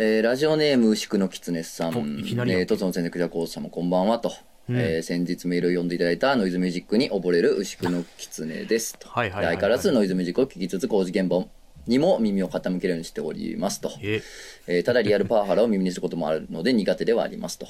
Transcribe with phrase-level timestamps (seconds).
[0.00, 4.32] えーラジオネーム牛久のきつねさん、えー、とつの先生、くじゃこうさんもこんばんはと、
[4.68, 4.76] うん。
[4.76, 9.08] えー先日メールを読んでいただいたノイズミュージックに溺れる牛久のきつねですと。
[9.08, 11.44] はいはい相変わらずノイズミュージックを聴きつつ工事現場
[11.88, 13.90] にも耳を傾けるようにしておりますと。
[14.00, 14.22] え。
[14.68, 17.66] えーただリアルパワハラを耳にすることもあるので苦手ではありますと。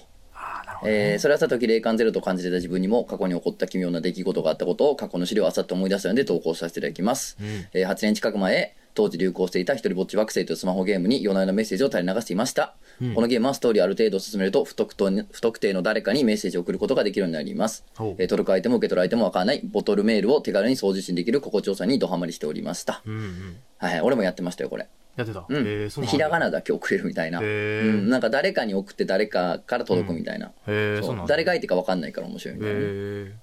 [0.84, 7.46] えーそれはさとき霊感ゼロと感じてた自分にも過去に起こった奇妙な出来事があったことを過去の資料を漁って思い出したので投稿させていただきます、うん。
[7.72, 13.14] えー8年近く前当時流行していた一人ぼっち惑星というスマホゲームに夜な夜なメッセージを垂れ流していました、うん。
[13.14, 17.84] このゲームはストーリーをある程度進めると不特定不特定の誰かにメッセージを送ることができるようになります。
[17.96, 19.60] えー届く相手も受け取る相手もわからない。
[19.64, 23.56] ボトルメールを手軽に送受信できる心地よさにドハマりしておりました、うんうん。
[23.78, 24.88] はい、俺もやってましたよこれ。
[25.16, 25.44] やってた？
[25.48, 30.72] うん、えー、ひらがなだけ送れるみたいな、うん、なんか誰かに送って誰かから届くみたいな、う。
[30.72, 31.24] んだ。
[31.26, 33.34] 誰が相手か分かんないから面白いみたいなね、え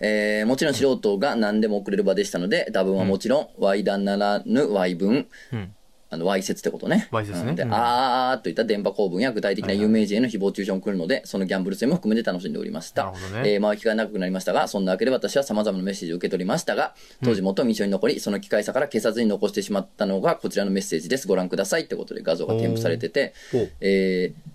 [0.00, 5.74] えーもちろん素人が何でも送れる場でしたので打分はもちろん Y 段ならぬ Y 文ー、うん。
[6.10, 7.08] あの Y 説ってことね。
[7.10, 7.50] Y 説ね。
[7.50, 7.74] うんで、うん。
[7.74, 13.06] あーといった電波構文や具体的な有名人への誹謗中傷も来るので、そのギャンブル性も含めて楽しんでおりました。
[13.06, 13.54] なるほどね。
[13.54, 21.26] えー、回りが長くなりましたが、そんなわけで私は様々なメッセージを受け取りましたが、当時もっと印象に残り、その機会さから消さずに残してしまったのがこちらのメッセージです。
[21.26, 23.34] ご覧くださいってことで画像が添付されてて、
[23.80, 24.52] えー、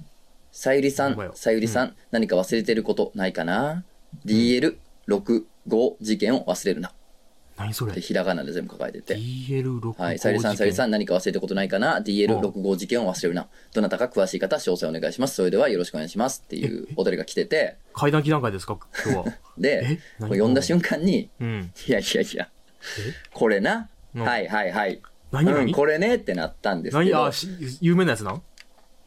[0.53, 3.83] さゆりさほんさゆりさん、何か忘れてることないかな？
[5.09, 6.91] ?DL65 事件を忘れるな。
[7.57, 7.91] 何それ？
[7.93, 9.15] で、ひらがなで全部書かれてて。
[9.17, 10.19] ?DL6 はい。
[10.19, 10.89] さゆりさん、さゆりさん。
[10.89, 13.47] ん、何か忘れたことないかな ?DL65 事件を忘れるな。
[13.73, 15.35] どなたか詳しい方、詳細お願いします。
[15.35, 16.41] それではよろしくお願いします。
[16.45, 18.77] っていうお便りが来てて、階段期段階ですか？
[19.05, 19.33] 今日は。
[19.59, 21.71] で読んだ瞬間に、うん。
[21.87, 22.49] いやいやいや、
[23.33, 25.01] これな、うんはいはいはい。
[25.31, 25.45] 何？
[25.45, 25.65] 何？
[25.65, 27.27] うん、これねってなったんですけど何？
[27.27, 27.47] あ、、し
[27.81, 28.41] 有名なやつなん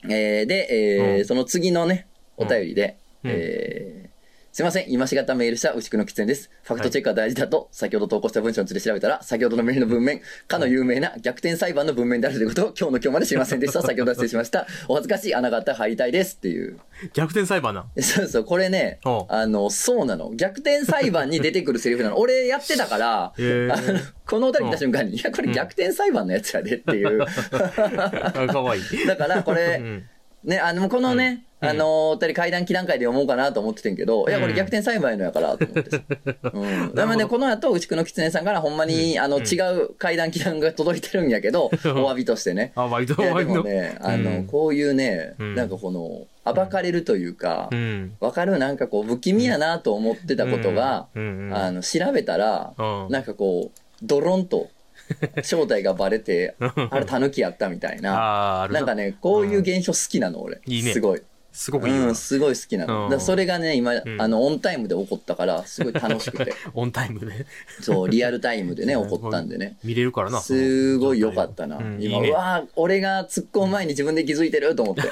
[0.04, 2.06] えーで、えーうんその次のね、
[2.36, 4.11] お便りで、うんえー
[4.52, 6.50] すいません、今しがたメールした牛久の喫煙です。
[6.64, 13.80] ファクトチェックは大事だと、先ほど投稿した文章について調べたら、先ほどのメールの文面、かの有名な逆転裁判の文面であるということを今日の今日まで知りませんでした。
[13.82, 14.66] 先ほどは失礼しました。
[14.88, 16.78] お恥ずかしい穴があったら入りたいですっていう。
[17.14, 17.90] 逆転裁判なん。
[18.02, 19.00] そうそう、これね
[19.30, 20.32] あの、そうなの。
[20.34, 22.18] 逆転裁判に出てくるセリフなの。
[22.18, 27.22] 俺やってたから、へーあのこのお便り見た瞬間に、いや、これ逆転裁判のやつやでっていう。
[27.24, 29.06] あかわいい。
[29.06, 30.04] だから、これ、うん。
[30.44, 31.68] ね、あの、このね、うん。
[31.68, 36.02] あのお二人階段期段階で読もうかなと思っててんけど、いや、これ逆転裁判のやからと思ってさ。
[36.52, 36.94] うん。
[36.94, 42.72] なので、この後、牛久の狐さんからほんまに、あの、違う階段期段が届いてるんやけど、 お詫びとしてね。
[42.74, 43.54] あ、割と、割と。
[43.54, 44.46] もね、あの、うん。
[44.46, 45.54] こういうね、うん。
[45.54, 48.16] なんかこの、暴かれるというかう、ん。
[48.18, 51.22] わかるなんかこう、不気味やなと思ってたことが、うん。
[51.22, 51.46] うん。
[51.46, 51.54] うん。
[51.54, 53.06] あの、調べたら、うん。
[53.08, 54.68] なんかこう、ドロンと、
[55.42, 58.68] 正体がバレて、 あれ、狸やったみたいな。
[58.70, 60.60] なんかね、こういう現象好きなの、俺。
[60.66, 61.22] いいねすごい。
[61.52, 62.14] すごくいいようん、。
[62.14, 63.04] すごい好きなの。
[63.04, 66.54] うんだそれがね、今、んあの、オンタイムで起こったから、すごい楽しくて。
[66.72, 67.46] オンタイムで。
[67.80, 69.76] そう、リアルタイムでね、起こったんでね。
[69.84, 70.40] 見れるからな。
[70.40, 71.76] すごい良かったな。
[71.76, 75.02] 今、うんいいうねわー俺が突っ込む前に自分で気づいてると思って。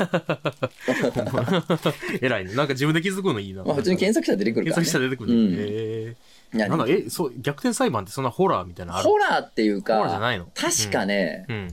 [2.23, 2.55] 偉いね。
[2.55, 3.63] なんか自分で気づくのいいな。
[3.63, 4.87] まあ、普通に検索したら出てくるから、ね。
[4.87, 5.33] 検索したら出てくる。
[5.33, 6.30] うんへいやえ。
[6.53, 9.09] なんか、え、そう、逆転裁判ってそんなホラーみたいなのある？
[9.09, 10.47] ホラーっていうか、ホラーじゃないの？
[10.55, 11.69] 確かね、うん。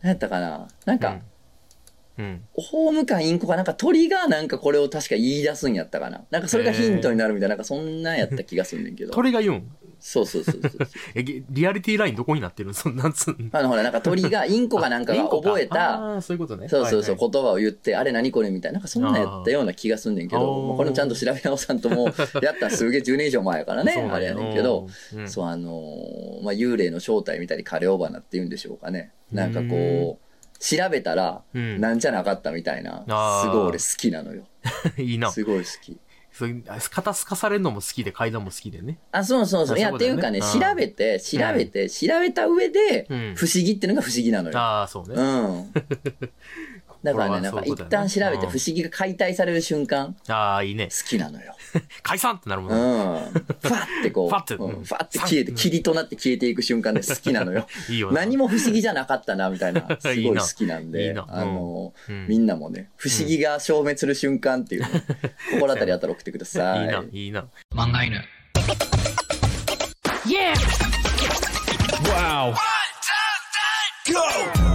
[0.00, 0.68] 何やったかな？
[0.86, 1.18] なんか、
[2.18, 2.42] うん。
[2.54, 6.24] ホームかインコかなんか鳥がなんかこれを確か言い出すんやったかな？
[6.30, 9.12] なんかそれがヒントになるみたいな、なんかそんなんやった気がすんねんけど。
[9.12, 9.70] 鳥が言うん？
[10.04, 10.72] そうそうそうそう。
[11.14, 16.68] え、げリアリティラインどこになってるん そんなんつうんあのほら、なんか鳥が、 インコかなんかが覚えた、そういうことね。
[16.68, 22.06] そうそうそう、はいはい言葉を言って、あれ何これみたいな、なんかそんなんやったような気がすんねんけあど、ーまあこれもちゃんと調べ直さんとも、
[22.42, 29.12] やったんすげえ10年以上前やからね、あれやねんけど、うんそう、あのーまあ、幽霊の正体見たり、カレオバナって言うんでしょうかね。
[29.30, 34.42] なんかこう、調べたら、うんなんじゃなかったみたいな、あーすごい俺好きなのよ。
[34.98, 35.30] いいな。
[35.30, 35.96] すごい好き。
[36.32, 38.98] そういう肩すかされるのも好きで階段も好きでね。
[39.12, 39.78] あ、そうそうそう。
[39.78, 44.58] いや、っていうかね、うん調べて、調べて、調べた上でうん、不思議ってのが不思議なのよ。
[44.58, 45.14] ああ、そうね。
[45.14, 45.72] うん。
[47.02, 50.86] だからね、なんか一旦ね調べて不思議が解体される瞬間、ああ、いいね。
[50.86, 51.56] 好きなのよ。
[52.02, 53.30] 解散ってなるもうんね。
[53.30, 53.32] ん。
[53.32, 57.66] ファってこう、ファってうんファって消えて、うん霧となって消えていく瞬間で好きなのよ。
[57.90, 58.20] いいよな。
[58.20, 64.88] 何も不思議じゃなかったな、みたいな、 すごい好きなんで、なあの、うんみんなもね、不思議が消滅する瞬間っていうの、
[65.52, 66.80] 心当たりあったら送ってください。
[66.82, 67.46] いいな、いいな。
[67.74, 68.22] 漫画犬。
[72.04, 72.54] Wow.
[74.06, 74.62] Yes!
[74.62, 74.71] も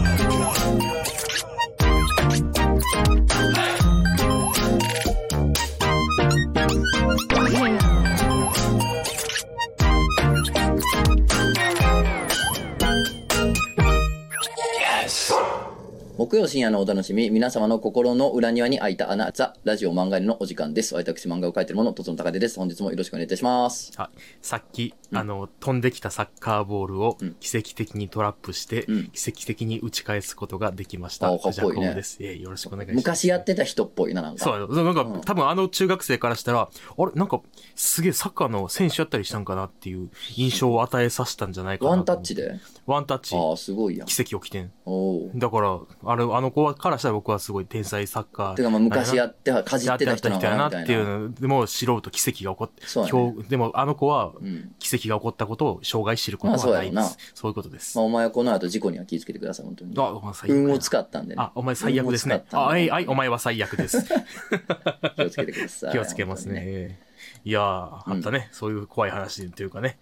[16.18, 20.96] 木曜深夜のお楽しみ、皆様の心の裏庭に開いた穴、ザ・ラジオ漫画へのお時間です。
[20.96, 22.58] 私、漫画を描いている者、とつの高手です。
[22.58, 23.92] 本日もよろしくお願いいたします。
[23.96, 24.20] はい。
[24.42, 31.32] さっき、あの、飛んできたサッカーボールをうん奇跡的にトラップして、うん奇跡的に打ち返すことができました。
[31.32, 32.18] あかっこいいねです。
[32.20, 32.96] ええよろしくお願いします。
[32.96, 34.44] 昔やってた人っぽいな、なんか。
[34.44, 36.62] そうなんか、うん多分あの中学生からしたら、
[36.98, 37.42] あれなんか、
[37.76, 42.02] すげえサッカーの選手やったりしたんかなっていう印象を与えさせたんじゃないかなとワ。
[42.02, 42.56] ンタッチで？
[42.88, 43.36] ワンタッチ。
[43.36, 44.08] ああ、すごいやん。
[44.08, 44.72] 奇跡起きてん。
[44.84, 45.32] おお。
[45.36, 45.80] だから、
[46.10, 48.56] あれ、あの子からしたら僕はすごい天才サッカー。
[48.56, 51.18] てか、まあ、昔やっては、かじってた人なのかな、みたいっていうな。
[51.20, 54.74] のでも素人奇跡が起こって、そうだねでもあの子はうん。
[54.80, 56.96] 奇跡が起こったことを生涯知ることまあそうはないです。
[56.96, 57.98] やろなそういうことです。
[57.98, 59.94] まあ、お前はこの後事故には気をつけてください、本当に。
[59.98, 61.42] あ、お前最悪や運を使ったんでね。
[61.42, 62.46] あ、お前最悪ですね。
[62.52, 64.04] あ、はい、はい、お前は最悪です。
[65.16, 65.92] 気をつけてください。
[65.92, 66.60] 気をつけますね。
[66.60, 67.08] 本ええ
[67.44, 69.98] いやー、あったね、そういう怖い話というかね、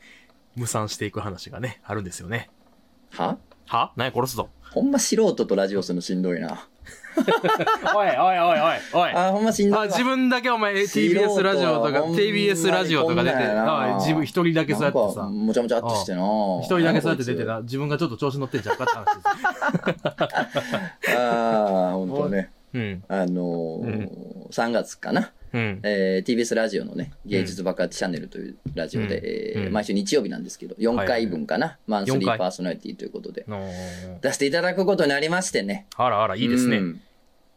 [0.56, 2.50] 無産していく話がね、あるんですよね。
[3.12, 3.38] は？
[3.68, 3.92] は？
[3.96, 4.50] 何や殺すぞ。
[4.76, 6.68] ほんま素人とラジオするのしんどいな。
[7.96, 9.12] おいおいおいおいおい。
[9.16, 9.84] あ、ほんましんどいわ。
[9.84, 16.22] あ、自分だけお前 TBS ラジオとか、TBS ラジオとか出て、あ自分一人だけそうやってさ、もちゃもちゃっとしてな。
[16.60, 17.56] 一人だけそうやって出てな。
[17.56, 19.06] な、自分がちょっと調子乗ってんじゃんかって話
[19.86, 19.94] で
[21.06, 21.16] す。
[21.18, 22.50] ああ、ほんとね。
[22.74, 23.04] うん。
[23.08, 24.10] あのー、
[24.50, 25.32] 3月かな。
[25.56, 25.80] うん。
[25.84, 29.62] えー TBS ラジオのね、芸術爆発チャンネルというラジオで、うん。
[29.62, 29.68] うん。
[29.68, 32.36] えー毎週日曜日なんですけど、4回分かな、マンスリ4回。
[32.36, 33.46] ーパーソナリティということで、
[34.22, 35.86] 出していただくことになりましてね。
[35.96, 36.82] あらあら、いいですね。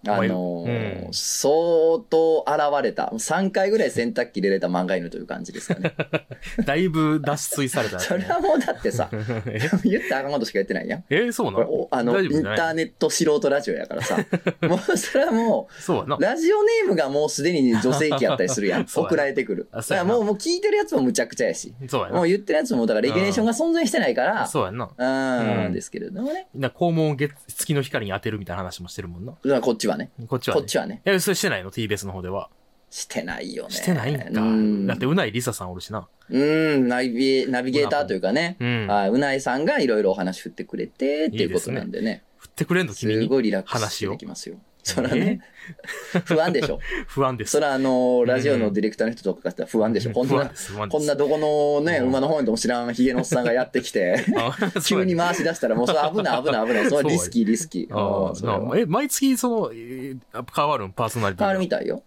[0.04, 5.92] うんあのーうん相当現れた、3回ぐらい洗濯機入れれた漫画犬という感じですかね。
[6.66, 8.02] だいぶ脱水されたね。
[8.04, 9.08] それはもうだってさ、
[9.46, 9.58] え？
[9.84, 11.04] 言ったらあかんことしか言ってないやん。
[11.10, 11.70] え、そうなの？
[11.70, 14.18] おあの、インターネット素人ラジオやからさ、
[14.62, 16.06] もうそれはもそう。
[16.20, 18.86] ラジオネームがもうすでに女性器やったりするやん。
[18.86, 19.68] 送られてくる。
[19.72, 22.16] だからもうもう聞いてるやつもむちゃくちゃやし、そうやな。
[22.16, 24.90] もう言ってるやつも、だからレギュレーションが存在してないから、そうやな。
[24.96, 26.46] うん、うんですけれどもね。
[26.54, 29.32] な肛門を月月の光に当てるみたいな話もしてるもんな。
[29.60, 30.10] こっちはね。
[30.28, 30.60] こっちはね。
[30.60, 31.02] こっちはね。
[31.04, 32.50] え、それしてないの ?TBS の方では。
[32.90, 33.70] してないよね。
[33.70, 34.40] してないんか。
[34.40, 36.08] うんだって、うないりささんおるしな。
[36.30, 43.22] うん、ナビナビゲーターというかね、うんあうないさんがいろいろお話振ってくれてっていうことなんでね、振ってくれんの君に？
[43.22, 44.56] すごいリラックスできますよ。
[44.82, 45.40] そらね、
[46.24, 46.78] 不安でしょ？
[47.06, 47.52] 不安です。
[47.52, 50.12] そらあの、ラジオのディレクターの人とかからしたら不安でしょ？
[50.12, 50.50] こんな。
[50.88, 56.84] こんなどこのね、うん馬の方にでも知らんヒゲのおっさんがやってきて、 あ急に回し出したらもうそれ危ない危ない危ない。
[56.86, 58.76] それはリスキーリスキー。
[58.78, 60.18] え、毎月、その、えー
[60.54, 60.92] 変わるん？
[60.92, 62.02] パーソナリティ変わるがみたいよ。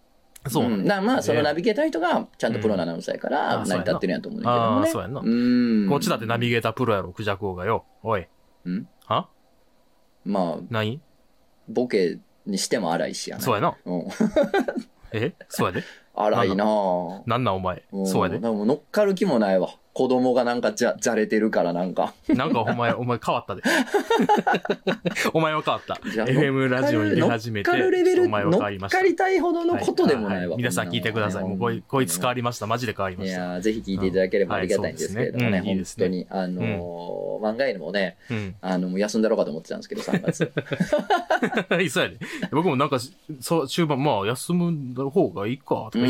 [0.48, 4.90] そうなんん、だまあ、そのねナビゲーターの人がちゃんとプロなアナウンサーやからうん成り立ってるんやと思うんだけどもね。
[4.90, 5.88] あそうやんなうん。
[5.88, 7.86] こっちだってナビゲータープロやろ、クジャク王がよ。
[8.02, 8.26] おい。
[8.66, 9.28] うんは？
[10.26, 11.00] まあ、何
[11.68, 13.42] ボケにしても荒いしやな。
[13.44, 13.76] そうやな。
[13.86, 14.04] うん。
[15.14, 15.34] え？
[15.50, 15.84] そうやで。
[16.16, 17.22] 荒いなぁ。
[17.26, 17.56] なんなん？
[17.56, 17.84] お前？
[17.96, 18.52] んそうやでなん。
[18.52, 19.70] かもう乗っかる気もないわ。
[19.94, 22.14] 子供がなんかじゃ、じゃれてるからなんか。
[22.30, 23.62] なんかお前、お前変わったで。
[25.34, 25.96] お前は変わった。
[25.96, 28.98] FM ラジオに出始めて、乗っかるレベル、お前は乗っ変わりました。
[29.00, 30.52] かりたいほどのことでもないわ。
[30.52, 31.44] は皆さん聞いてください。
[31.44, 32.68] もうこいこいつ変わりました。
[32.68, 33.38] マジで変わりました。
[33.38, 38.56] いやーぜひ聞いていただければありがたいんですけれどもね、はいそうんいい本ですね当に、あのー漫画犬もね、うん。
[38.62, 40.52] あの、休んだろうかと思ってたんですけど、3月。
[41.92, 42.18] そうやで。
[42.52, 43.00] 僕もなんか、
[43.40, 46.02] そう、終盤、まあ、休む方がいいか、とかう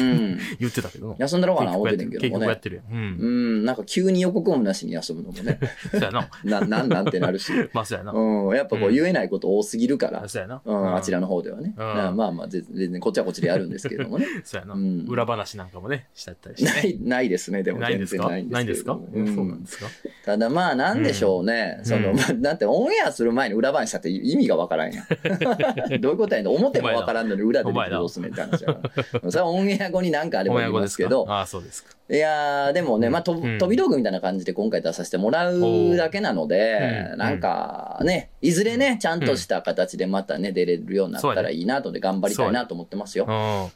[0.59, 1.15] 言ってたけどな。
[1.17, 2.09] 休んだろうかな、結思ってる。
[2.11, 2.45] 結ててんけどもね。
[2.45, 2.81] 局やってるよ。
[2.91, 2.93] う。
[2.95, 5.59] うんん、なんか急に予告もなしに休むのもね、
[5.91, 6.29] そうやな。
[6.43, 7.51] な、なんなんてなるし。
[7.73, 8.11] まあ、そうやな。
[8.11, 10.61] うん、やっぱこううん言えないこと多すぎるから、そうやな。
[10.65, 11.73] うん、あちらの方ではね。
[11.77, 14.25] まあまあ、全全然こっちはこっちでやるんですけれどもね。
[14.43, 14.73] そうやな。
[14.73, 16.81] うん裏話なんかもね、したったりしてね。
[16.81, 19.85] ない、ないですね、でもないんですないんですかそううんなんですか？
[20.25, 21.79] ただまあ、なんでしょうね。
[21.83, 25.05] その、うんまあ だってオンエアする前に裏話したって意味がわからんやん。
[26.01, 26.53] どういうことやねん。
[26.53, 28.77] 表もわからんのに裏でどうすんねんって話や。
[29.29, 31.95] それはオンエア後になんかあれば言いですかますけど、ああ、そうですか。
[32.09, 43.25] いやー、でもね、まあ、とうん飛び道具みたいな感じで今回出させてもらうだけなので、うんなんかね、いずれね、ちゃんとした形でまたね、出れるようになったらいいなとで頑張りたいなと思ってますよ。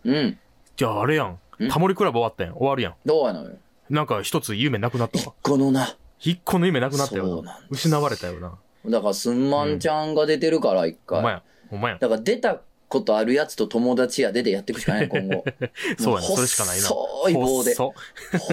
[0.03, 0.13] うん。
[0.13, 0.37] うん。
[0.75, 1.69] じゃあ、あれやんん。
[1.69, 2.53] タモリクラブ終わったやん。
[2.55, 2.93] 終わるやん。
[3.05, 3.51] どうやのよ。
[3.89, 5.33] なんか一つ夢なくなった一わ。
[5.41, 5.95] 個のな。
[6.31, 8.57] 一個の夢なくなったよな失われたよな。
[8.87, 11.17] だから、すんまんちゃんが出てるから、一回。
[11.17, 11.43] ほんまや。
[11.69, 11.97] ほんまや。
[11.99, 15.43] だから、出たことあるやつと友達やででやっていくしかない、今後。
[15.97, 16.29] そうやな。
[16.29, 16.87] もそれしかないな。
[16.87, 17.75] 細い棒で。
[17.75, 17.93] 細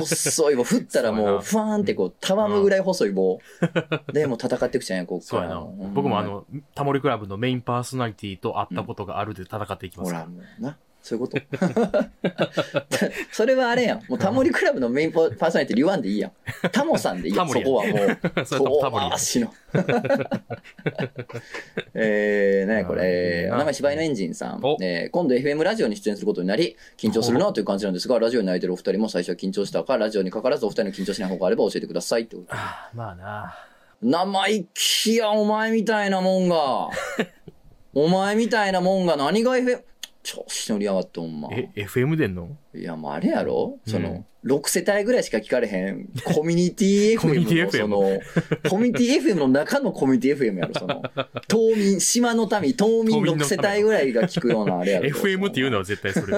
[0.05, 0.65] 細い棒。
[0.65, 3.41] 振ったらもう、ふわーんってこう、たわむぐらい細い棒。
[4.13, 5.43] で、もう戦っていくしかない、こっから。
[5.43, 5.89] そうやなほんま。
[5.95, 10.77] 僕もあの、タモリクラブのメインパーソナリティと会ったことがあるで戦っていきまほら、すかもうな。
[11.03, 11.39] そういうこと
[13.33, 13.99] それはあれやん。
[14.09, 16.33] もうタモリクラブのメインパーソナリティ言わんでいいやん。
[16.71, 17.49] タモさんでいいやん。
[17.49, 18.07] そこはもう。
[18.07, 18.47] ら。
[18.47, 19.15] それ多分タモリや。
[19.15, 19.53] 足の。
[21.95, 24.77] えー、ねこれ、お名前柴犬エンジンさんお。
[24.81, 32.55] えー今度 FM ラジオに出演することになり、緊張するなという感じなんですが、ラジオに泣いてるお二人も最初は緊張したか、ラジオにかからずお二人の緊張しない方があれば教えてくださいってこと。
[32.55, 33.55] あーまあな。
[34.03, 36.91] 生意気や、お前みたいなもんが。
[37.95, 39.83] お前みたいなもんが何が FM、
[40.23, 41.49] 調子乗りやがってほんま。
[41.53, 42.57] え、FM でんの？
[42.75, 51.03] いや、もうあれやろ、うんその、6世帯ぐらいしか聞かれへん、コミュニティコミュニテ FM ィの、その、コミュニティ FM の中のコミュニティ FM やろ、その、
[51.49, 55.09] 島民、島の民、島民6世帯ぐらいが聞くようなあれやろ。
[55.11, 56.37] FM っていうのは絶対それ。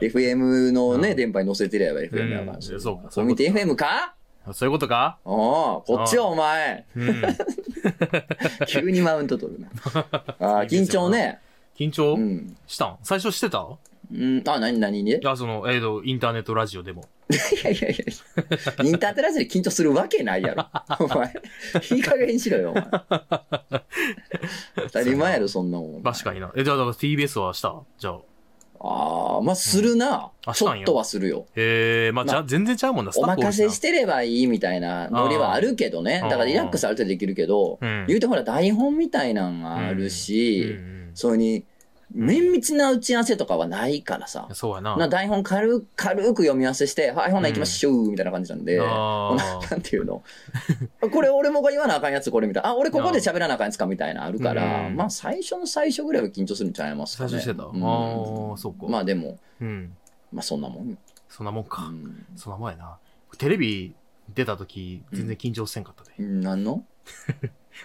[0.00, 2.52] FM のね、 うん電波に乗せてりゃば FM やから。
[2.54, 4.14] うんそうかコミュニティ FM か？
[4.52, 5.18] そういうことか？
[5.24, 6.84] おおこっちはお前。
[6.96, 7.22] うん。
[8.68, 9.68] 急にマウント取るな。
[10.38, 11.40] あー緊張ね。
[11.78, 12.56] 緊張うん。
[12.66, 12.98] したん？
[13.02, 13.66] 最初してた？
[14.12, 17.04] うん、あ、なになにねいや、その、えーと、インターネットラジオでも。
[17.28, 20.66] いやいやいや、インターテラスで緊張するわけないやろ。
[21.04, 21.34] お前、
[21.90, 22.84] いい加減にしろよ、お前。
[24.76, 26.02] 当たり前やろ、そんなもん。
[26.02, 26.52] 確かにな。
[26.54, 27.74] え、じゃあ、TBS はした？
[27.98, 28.18] じゃあ。
[28.78, 30.30] ああ、まあ、するな。
[30.44, 31.46] あしたんやちょっとはするよ。
[31.56, 36.20] えー、まあ、まあじゃあ全然ちゃうもんな、スお任せしてればいいみたいなノリはあるけどね。
[36.22, 41.64] だからリラックスある程度できるけど、うん言うてほら台本みたいなんがあるし、うんうんそれに、
[42.14, 44.46] 綿密な打ち合わせとかはないからさ。
[44.52, 44.96] そうやな。
[44.96, 49.36] な台本軽く軽く読み合わせして、はい、ほな行きましょう、みたいな感じなんで、あー
[49.72, 50.22] なんていうの
[51.10, 52.68] これ俺も言わなあかんやつこれみたいな。
[52.68, 57.30] あ、俺ここで喋らなあかんやつかみたいなあるから、うんまあ最初の最初ぐらいは緊張するんちゃいますかね。
[57.30, 57.64] 最初してた。
[57.64, 58.86] あうんあ、そうか。
[58.86, 59.96] まあでも、うん。
[60.32, 60.96] まあそんなもんよ。
[61.28, 61.82] そんなもんうか。
[61.82, 62.96] んそんなもんやな。
[63.36, 63.92] テレビ
[64.32, 66.24] 出た時、全然緊張せんかったで。
[66.24, 66.84] なんの？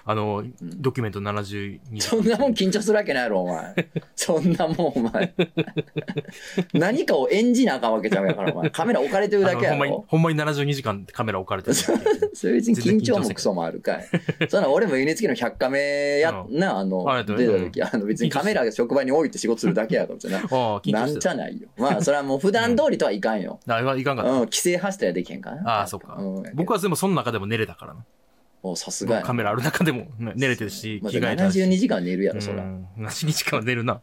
[0.05, 3.75] あの、んドキュメント72そんなもん緊張するわけないやろ、お前。
[4.15, 5.33] そんなもん、お前。
[6.73, 8.69] 何かを演じなあかんわけちゃうやから、お前。
[8.69, 11.75] カメラ置かれてるだけやあのほんまにろ。、ほんまに72時間カメラ置かれてる。
[11.75, 14.07] それ別に緊張もクソもあるかい。
[14.49, 21.05] そんな俺も NHK の100カメや、うな、あの出た時、あの別にカメラが職場に置いて仕事するだけやから、な。
[21.05, 21.19] ん。
[21.19, 21.69] ちゃないよ。
[21.77, 23.59] まあ、 それはもう普段通りとはいかんよ。
[23.67, 24.31] あ、いかんかった。
[24.31, 25.69] うん、規制発したらできへんからな。
[25.69, 26.43] ああ、そうかん。
[26.53, 28.05] 僕はでもその中でも寝れたからな。
[28.63, 29.21] おさすが。
[29.21, 31.59] カメラある中でもね寝れてるし、まあ、着替えたし。
[31.59, 32.61] 72時間寝るやろ、そら。
[32.63, 32.87] うん。
[32.97, 33.99] 72時間は寝るな。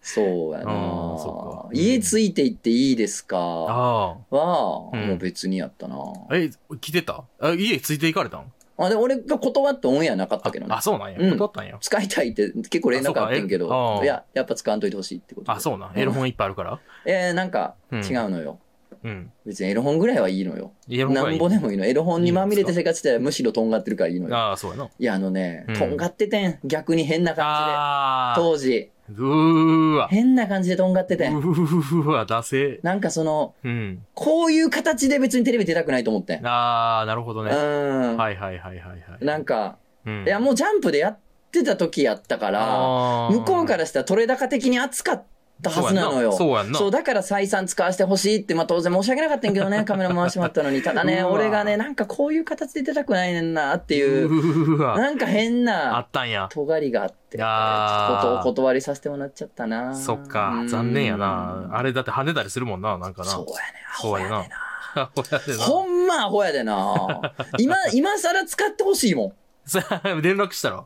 [0.00, 3.38] そうやなそっか家ついて行っていいですか？
[3.38, 6.36] あは、うんもう別にやったなあ。
[6.36, 6.50] え、
[6.80, 7.24] 来てた？
[7.40, 8.52] あ家ついて行かれたん？
[8.80, 10.80] あ、で、俺が断ってオンエアなかったけどねあ、。
[10.80, 11.18] そうなんや。
[11.18, 11.76] うん断ったんや。
[11.80, 15.52] 使いたいって結構連絡あってんけど、ーいや、やっぱ使わんといてほしいってことで。
[15.56, 15.98] あ、そうなん。
[15.98, 16.78] エロ本いっぱいあるから？
[17.06, 18.58] えー、なんか、うん違うのよ。
[19.04, 19.32] うん。
[19.46, 20.72] 別にエロ本ぐらいはいいのよ。
[20.88, 21.84] エロ本がいいなんぼでもいいの。
[21.84, 24.36] エロ本にまみれて生活してたらむしろとんがってるからいいのよ。
[24.36, 24.88] ああ、そうやな。
[24.98, 26.58] いや、あのねうん、とんがっててん。
[26.64, 28.34] 逆に変な感。
[28.36, 28.44] じで。
[28.44, 28.90] 当時。
[29.10, 30.08] うーわ。
[30.08, 31.38] 変な感じでとんがってうてん。
[31.38, 34.04] ーわ、ダセなんかその、うん。
[34.14, 36.46] こういう形で別にテレビ出たくないと思ってん。
[36.46, 37.50] ああ、なるほどうね。
[37.50, 38.16] ん。
[38.16, 39.24] はいはいはいはいはい。
[39.24, 41.18] なんか、うん、いや、もうジャンプでやっ
[41.50, 45.24] てた時やったから、向こうからしたら取れ高的に熱かっ
[45.62, 46.32] たはずなのよ。
[46.32, 46.78] そうやんな。
[46.78, 50.82] そう、だから再三使わせてほしいって、まあ当然申し訳なかったんやけどね、 カメラ回してもらったのに。
[50.82, 54.78] ただね、俺がね、なんかこういう形で出たくないねんなっていう、う。
[54.78, 56.48] なんか変あなったんや。
[56.50, 59.94] 尖りがあって、あーことお断りさせてもらっちゃったな。
[59.94, 60.64] そっかう。
[60.64, 61.70] ん残念やな。
[61.72, 63.30] あれだって跳ねたりするもんな、なんかな。
[63.30, 63.52] そうやね、
[63.94, 65.10] アそうやねな。
[65.14, 65.64] ほやでな。
[65.64, 67.32] ほんまアホやでな。
[67.58, 69.32] 今、今更使ってほしいもん。
[69.68, 69.80] さ
[70.22, 70.84] 連絡したら、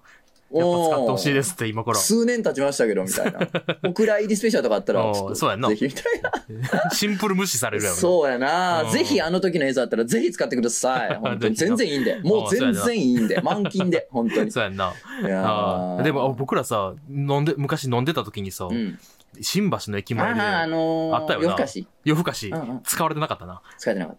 [0.54, 1.96] やっぱ使ってほしいですって今から。
[1.96, 3.48] 数年経ちましたけど、みたいな。
[3.88, 6.02] お蔵入りスペシャルとかあったら、そうやんなぜひみたい
[6.74, 6.90] な。
[6.92, 8.00] シンプル無視されるやろな。
[8.00, 11.14] そうやなうんぜひあの時の映像あったら、ぜひ使ってください。
[11.22, 11.54] 本当に。
[11.54, 12.20] 全然いいんで。
[12.22, 13.40] もう全然いいんで。
[13.40, 14.08] 満勤で。
[14.10, 14.50] 本当に。
[14.50, 14.92] そうやんな。
[15.22, 18.98] いやでも僕らさ、飲んで、昔飲んでた時にさ、うん。
[19.40, 22.52] 新橋の駅前で、ああ、あのー、あったよな夜更かし夜更かし
[22.84, 23.62] 使われてなかったな。
[23.78, 24.16] 使えてなかっ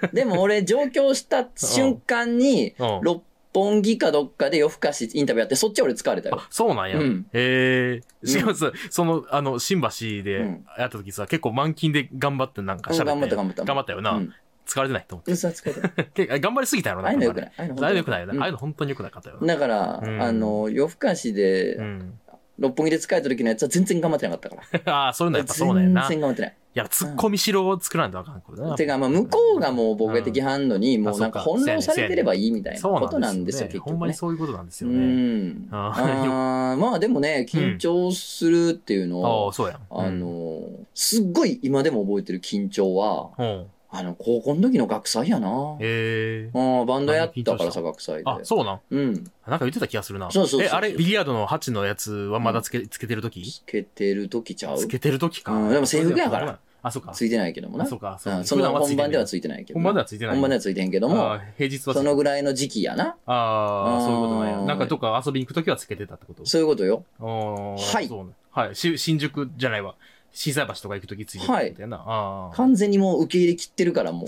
[0.00, 0.08] た。
[0.08, 3.22] でも俺上京した瞬間に、うん六
[3.56, 6.36] 本木かどっかで夜更かしインタビューやって、そっち俺使われたよ。
[6.38, 6.98] あ、そうなんや。
[6.98, 8.26] うんへえ。
[8.26, 9.88] しかもさ、その、あの、新橋
[10.22, 13.02] でうんやった時さ、結構満勤で頑張ってなんか喋って。
[13.02, 14.10] うん頑張った頑張った頑張ったよな。
[14.12, 14.34] うん。
[14.66, 15.32] 使われてないと思って。
[15.32, 17.08] 嘘は使えて頑張りすぎたやろな。
[17.08, 17.52] ああいうのよくない。
[17.56, 18.32] ああいうのああいうのよくないよな。
[18.34, 19.46] うんああいうの本当によくなかったよな。
[19.46, 22.18] だから、うんあの、夜更かしでう、ん。
[22.58, 24.92] 六本木で使えた時のやつは全然頑張ってなかったから。
[25.04, 26.56] ああ、そういうのやっぱそうだよ全然頑張ってない。
[26.78, 28.76] や、ツッコミしろを作らないとあかん、これな。
[28.76, 34.14] てか、まあ、向こうがもうボケ的反応に、もうなんか翻弄されてればいいみたいなことなんですよ、ね結ほんまに局ね。
[34.14, 35.06] そういうことなんですうよね。
[35.06, 35.68] ん。
[35.70, 39.78] あまあでもね、緊張するっていうのああ、を、そうやん。
[39.90, 40.62] あの、
[40.94, 43.66] すっごい今でも覚えてる緊張は、うん。
[43.88, 45.76] あの、高校の時の学祭やな。
[45.80, 46.58] へえ。
[46.58, 48.22] ああバンドやったからさ、何学祭で。
[48.26, 49.14] あ、そうなんうん。
[49.46, 50.30] なんか言ってた気がするな。
[50.30, 53.42] そうそうそうそうえ、あれ、ビリヤードの8のやつはまだつけ、つけてる時？
[53.42, 54.78] つけてる時ちゃう？
[54.78, 55.52] つけてる時か。
[55.52, 56.58] うんでも制服やから。
[56.86, 57.10] あ、そうか。
[57.12, 57.84] ついてないけどもな。
[57.84, 59.82] あそうかそうかんその本番ではついてないけどな。
[59.82, 60.34] 本番ではついてない。
[60.34, 63.16] 本番ではついてへんけどもあ、平日はそのぐらいの時期やな。
[63.26, 64.58] ああ、そういうことなんや。
[64.58, 66.46] うんなんかどっか遊びに行くときはつけてたってこと？
[66.46, 67.04] そういうことよ。
[67.18, 68.10] ははい。
[68.50, 68.76] はい。
[68.76, 69.94] し新宿じゃないわ。
[70.38, 71.96] 心斎橋とか行くときついてるってやな。
[71.96, 72.56] ああ。
[72.56, 74.26] 完全にもう受け入れ切ってるから、 もう。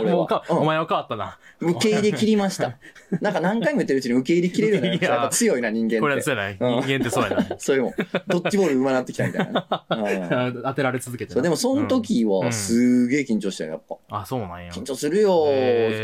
[0.00, 0.44] 俺は。
[0.48, 1.36] うんお前は変わったな。
[1.60, 2.78] 受け入れ切りました。
[3.20, 6.00] なんか何回も言ってるうちに受け入れ切れるようになややっぱ強いな、人間って。
[6.00, 6.52] これはそうやない。
[6.52, 7.46] うん人間ってそうやな。
[7.58, 7.92] そういうもん。
[8.28, 9.84] ドッジボール上手くなってきたみたいな。
[9.90, 13.96] うん当てられ続けてなそう、でもその時うんはすげえ緊張したよ、やっぱ。
[14.20, 14.70] あ、そうなんや。
[14.70, 15.46] 緊張するよ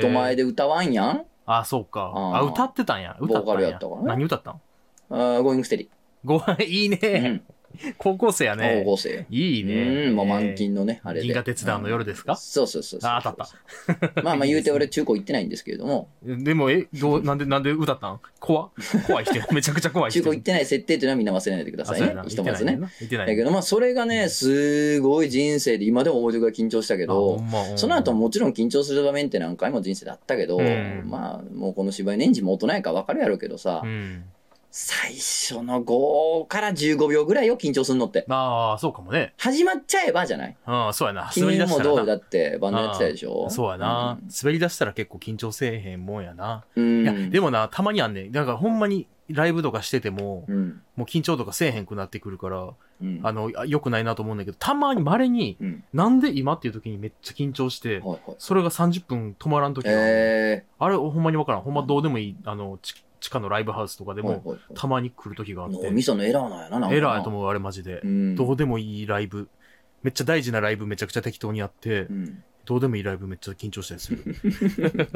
[0.01, 2.11] 人前で歌わんやんあ、そうか。
[2.13, 3.17] ああ、歌ってたんや。
[3.21, 4.61] 歌ったんボーカルやったからね何歌ったん？
[5.11, 5.87] あーゴーイングステデ
[6.25, 6.99] ごいいィ。
[6.99, 7.43] うね。
[7.75, 7.95] ん。
[7.99, 8.93] 高校生やね高。
[8.93, 9.27] 校生。
[9.31, 10.07] いいね。
[10.09, 11.27] うん、もう満金のね、あれで。
[11.27, 12.33] 銀河鉄道の夜ですか？
[12.33, 13.11] うんそうそうそうそう。
[13.11, 14.23] あ当たった。
[14.23, 18.21] まあまあ言うて俺中高行ってないんですけれども、でも、え、どう、なんで、なんで歌ったん？
[18.41, 18.71] 怖
[19.07, 19.47] 怖い人や。
[19.53, 20.25] めちゃくちゃ怖い人や。
[20.25, 22.15] 中高行ってない設定っていうのはみんな忘れないでくだあ、さいね。
[22.29, 22.79] ひとまずね。
[23.01, 34.25] 言ってないだけどまあそれがね、すごい人生で今でも覚えてるぐらい緊張したけど、どその後ももちろん緊張する場面って何回も人生であったけど、うんまあもうこの芝居年次も大人やから分かるやろうけどさ、うん。
[34.77, 38.27] 最初の5から15秒ぐらいよ緊張するのって。
[38.29, 39.33] ああ、そうかもね。
[39.39, 40.57] 始まっちゃえばじゃない？
[40.67, 41.31] ああ、そうやな。
[41.37, 41.91] 滑り君出したらな。
[41.91, 43.49] もどうだってバンドやってたでしょ？
[43.51, 44.19] そうやな。
[44.43, 46.65] 滑り出したら結構緊張せえへんもんやな。
[46.75, 47.03] うん。
[47.05, 48.33] いや、でもな、たまにあんねん。
[48.33, 50.83] だからほんまにライブとかしてても、うん。
[50.97, 53.21] もう緊張とかせえへんくなってくるから、うん。
[53.23, 55.85] あの、あ良くないなと思うんだけど、たまに稀に、うん。
[55.93, 58.21] なんで今っていう時にめっちゃ緊張して、はいはい。
[58.39, 61.61] それが30分止まらん時があるえあれ、ほんまにわからん。
[61.61, 64.27] ほんまどうでもいい、あの、ち地下のライブハウスとかでー。
[64.27, 68.07] はいも、はいたまに来る時があって脳、みそのエラーなんやな、なんかなエラーやと思う、あれマジでう。
[68.07, 68.35] ん。
[68.35, 69.49] どうでもいいライブ、
[70.03, 72.45] めっちゃ大事なライブめちゃくちゃ適当にやってう、ん。
[72.65, 74.25] どうでもいいライブめっちゃ緊張したりする。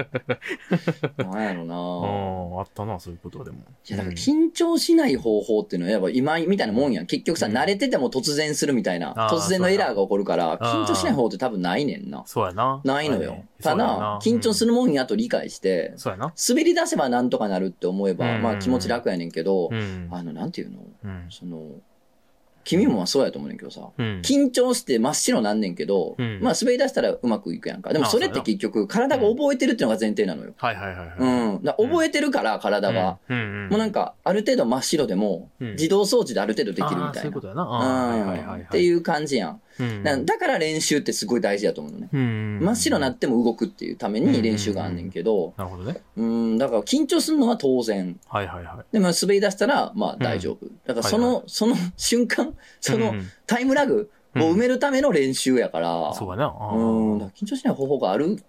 [1.18, 3.58] なんやろなああ、あったな、そういうことはでも。
[3.58, 7.06] いや、だからうん緊張しない方法っていうのは、やっぱ今みたいなもんやん。
[7.06, 12.22] 結局さ、うん慣れてても突然するみたいな、あー突然のエラーが起こるから、そうやな緊張しない方法って多分ないねんな。
[12.26, 12.80] そうやな。
[12.84, 13.44] ないのよはい。
[13.62, 16.32] ただ、緊張するもんやと理解して、そうやな。
[16.48, 20.08] 滑り出せばなんとかなるって思えば、うんまあ気持ち楽やねんけどう、ん。
[20.10, 20.78] あの、なんていうの？
[21.04, 21.26] うん。
[21.30, 21.62] その、
[22.68, 24.20] 君もまあそうやと思うねんけどさ、うん。
[24.22, 27.94] 緊張して真っ白なんねんけど、うんまあ滑り出したらうまくいくやんか。
[27.94, 30.52] でもあそれって結局体が覚えてるっていうのが前提なのよ。
[30.58, 31.16] はいはいはいはい。
[31.18, 31.64] うん。
[31.64, 33.16] だ覚えてるから体が。
[33.30, 33.68] うん、うん。
[33.70, 37.20] もうなんか、ある程度真っ白でも、うん自動装置である程度できるみたいうな。
[37.22, 38.58] そういことやな。
[38.66, 39.60] っていう感じやん。
[39.78, 40.02] うん。
[40.02, 42.08] だだから練習ってすごい大事だと思うのね。
[42.12, 42.60] うん。
[42.62, 46.00] 真っ白になっても動くっていうために練習があんねんけど、なるほどね。
[46.16, 48.18] うん、だから緊張するのは当然。
[48.28, 48.92] はいはいはい。
[48.92, 50.66] でも滑り出したら、まあ大丈夫。
[50.86, 56.46] だからその、その瞬間、そのうんタイムラグを埋めるための練習やから、そうやな。
[56.48, 58.42] うん、緊張しない方法がある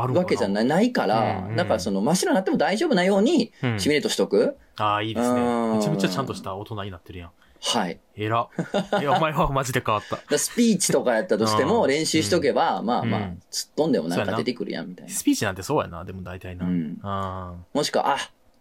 [0.00, 4.56] あるわけじゃないないから、うんだからその真っ白になっても大丈夫なようにうんシミュレートしとく。
[4.76, 5.40] ああ、いいですね。
[5.40, 7.30] うんめちゃめちゃちゃんとした大人になってるやん。
[7.60, 7.98] はい。
[8.16, 8.48] えら。
[9.00, 10.18] いや、お前はマジで変わった。
[10.38, 15.12] スピーチとかやったとしてもうん練習しとけば、まあまあうん、突っ飛んでもなんか出てくるやんみたいな。
[15.12, 16.66] スピーチなんてそうやな、でも大体な。
[16.66, 18.18] うんあもしくは、あ、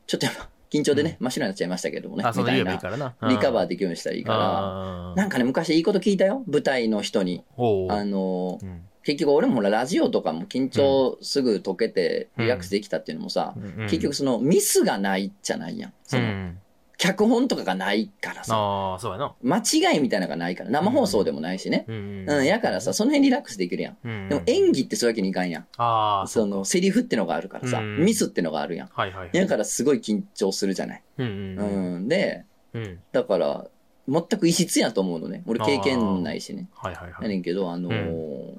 [0.08, 2.80] ちょっとやっぱ緊張でね、真っ白になっちゃいましたけどもねあ。、そみたいなの言えばいい。
[2.80, 3.30] からな。
[3.30, 4.38] リカバーでできるようにしたらいいから。
[4.38, 6.44] らなんかね、昔いいこと聞いたよ。
[6.48, 7.44] 舞台の人に。
[7.90, 8.60] あの
[9.04, 15.94] 結局俺もほらラジオとかも緊張すぐ解けてリラックスできたっていうのもさ、うん結局そのミスがないじゃないやん。
[16.04, 16.60] その、うん
[16.98, 19.36] 脚本とかがないからさ、ああ、そうやな。
[19.44, 21.86] 間違いみたいなのがないから、生放送でもないしね。
[21.88, 23.98] うんうん、やからさ、その辺リラックスできるやん。
[24.04, 25.68] うんでも演技ってそういうわけにいかんやん。
[25.78, 28.88] ああ、その、セリフってのがあるからさ、うんミスってのがあるやん。
[28.88, 29.32] はいはいはい。
[29.32, 31.04] だからすごい緊張するじゃない。
[31.20, 33.00] うんううんん、で、うん。
[33.12, 33.68] だから、
[34.10, 35.44] 全く異質やと思うのね。
[35.46, 36.68] 俺経験ないしね。
[36.74, 37.24] はいはいはい。
[37.24, 38.54] やねんけど、あのー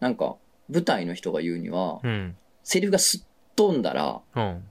[0.00, 0.36] なんか、
[0.68, 2.36] 舞台の人が言うには、うん。
[2.64, 3.20] セリフがすっ
[3.58, 4.62] 飛んだら、うん。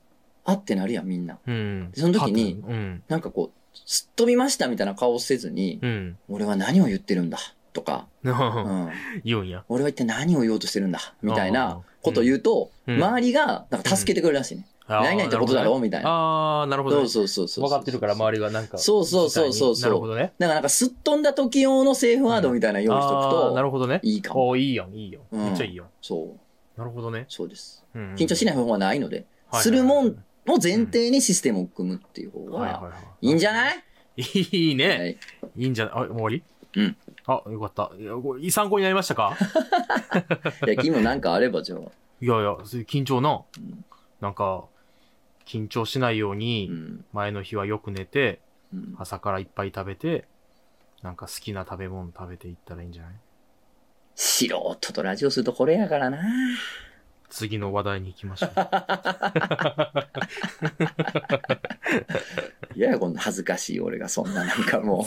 [0.48, 1.38] あってなるやん、みんな。
[1.46, 1.92] うん。
[1.94, 3.04] その時にうん。
[3.08, 6.18] なんかこう、すっ飛びましたみたいな顔せずに、うん。
[6.30, 7.38] 俺は何を言ってるんだ、
[7.74, 8.36] とか、ううん。
[8.36, 8.90] ん、
[9.24, 9.64] 言うんや。
[9.70, 14.66] 俺は一体何を言おうとしてるんだ、みたいなことを言うと、うん周りが、なんか助けてくれるらしいね。
[14.88, 15.78] 何々ってことだろ？
[15.80, 16.10] みたいな。
[16.10, 17.10] ああ、なるほどね。
[17.10, 17.66] そうそうそうそう。
[17.66, 18.78] 分かってるから周りがなんか。
[18.78, 20.32] そうそうそうそうそうなるほどね。
[20.40, 24.00] だからなんかすっ飛んだ時用のセーフワードみたいなの用意しとくああ、なると、ほどね。
[24.02, 24.48] いいかも。
[24.48, 25.20] おーいいやん、いいよ。
[25.30, 25.88] うんめっちゃいいよ。
[26.02, 26.38] そ
[26.78, 26.80] う。
[26.80, 27.26] なるほどね。
[27.28, 27.84] そうです。
[27.94, 33.84] うん緊張しない方法はないので、はいするもんを前提にシステムを組むっていう方が、はいはいんじゃない？
[34.18, 34.22] い。
[34.52, 34.88] いいね。
[34.90, 35.18] はい。
[35.58, 36.44] いいんじゃないあ、もう終わり？
[36.76, 36.98] うん。
[37.26, 37.92] あ、よかった。
[38.00, 39.38] いやこれ参考になりましたか？
[40.66, 41.80] いや、君もなんかあればじゃあ。
[41.80, 41.82] い
[42.26, 43.42] やいや、緊張な。
[43.58, 43.84] うん
[44.20, 44.66] なんか、
[45.46, 47.06] 緊張しないよううに、ん。
[47.14, 48.42] 前の日はよく寝て、
[48.74, 50.28] うん朝からいっぱい食べて、
[51.04, 53.14] なんか好きな食べ物食べていったらいいんじゃない？
[54.16, 56.18] 素人とラジオするとこれやからな。
[57.30, 58.50] 次の話題に行きましょう。
[62.76, 65.06] いやや、こんな恥ずかしい俺がそんななんかもう。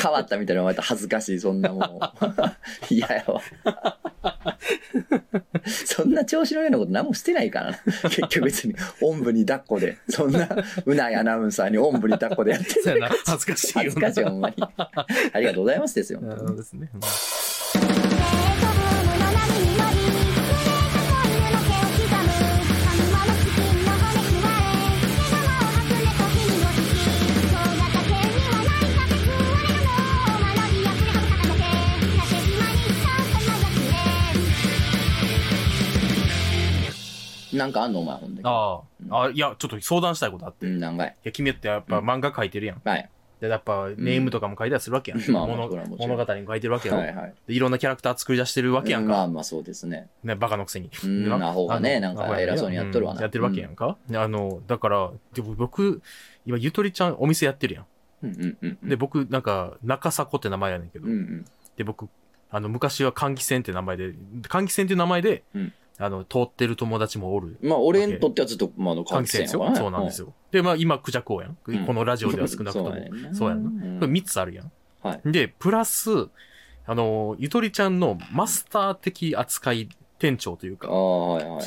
[0.00, 2.00] 変わったみたいなのまた恥ずかしい、そんなもう。
[2.94, 3.40] 嫌やわ。
[5.66, 7.78] そんな調子のようなこと何もしてないからな。
[8.08, 10.48] 結局別に、おんぶに抱っこで、そんな、
[10.86, 13.00] うないアナウンサーにおんぶに抱っこでやってる。
[13.00, 13.72] やな恥ずかしい。
[13.74, 14.56] 恥ずかしい、ほんまに。
[14.58, 16.20] ありがとうございますですよ。
[16.20, 16.34] ね。
[37.62, 38.00] なんかあんの？
[38.00, 38.42] お前ほんで。
[38.44, 39.22] ああ。
[39.22, 40.66] あ、いや、ちょっと相談したいことあって。
[40.66, 42.82] いうん、何回や、君ってやっぱ漫画書いてるやん。
[42.84, 43.08] はい。
[43.40, 45.20] で、やっぱネームとかも書いたりするわけやん。
[45.32, 47.00] まあまあ物それはもちろん物語に書いてるわけやろ。
[47.00, 47.34] はいはい。
[47.48, 49.12] でいろんなキャラクター作り出してるわけやんか。
[49.12, 50.08] まあまあそうですね。
[50.22, 50.90] ね、バカのくせに。
[51.04, 53.96] うんでなアホがねあのなんか偉そうにやっとるわなうんやってるわけやんか。
[54.08, 56.02] であの、だから、でも僕、
[56.46, 57.86] 今、ゆとりちゃんお店やってるやん。
[58.22, 58.88] うんうんうんうん。
[58.88, 61.44] で、僕、なんか、中迫って名前やねんけど、うんうん。
[61.76, 62.08] で、僕、
[62.50, 67.58] あの、昔は換気扇って名前で、換気扇っていう名前で、うんあの、通ってる友達もおる。
[67.62, 69.72] まあ俺にとってはずっと、まあ、あの、換気扇ですよ。
[69.74, 70.28] そうなんですよ。
[70.28, 70.34] よ。
[70.50, 71.56] で、まあ、今、クジャク王やん。
[71.66, 72.90] うんこのラジオでは少なくとも。
[72.90, 73.70] そうやねんなそうやんな。
[73.70, 74.72] うんこれ3つあるやん。
[75.02, 75.20] はい。
[75.24, 76.28] で、プラス、
[76.86, 80.88] あの、ゆとりちゃんのマスター的扱い店長というか。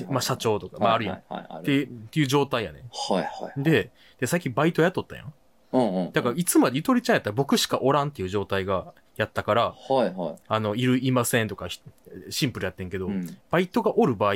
[0.09, 1.15] まあ、社長とか、まあ、あるやん。
[1.17, 3.59] っはいっていう状態やねはいはい。
[3.59, 3.63] ん。
[3.63, 5.33] で、で、最近バイト雇ったやん。
[5.73, 6.11] うんうん。
[6.11, 10.35] だから、いつまでゆとりちゃんやったら僕しかおらんっていう状態が、やったから、はいはい。
[10.47, 11.81] あの、いる、いませんとか、ひ
[12.29, 13.37] シンプルやってんけど、うん。
[13.49, 14.35] バイトがおる場合、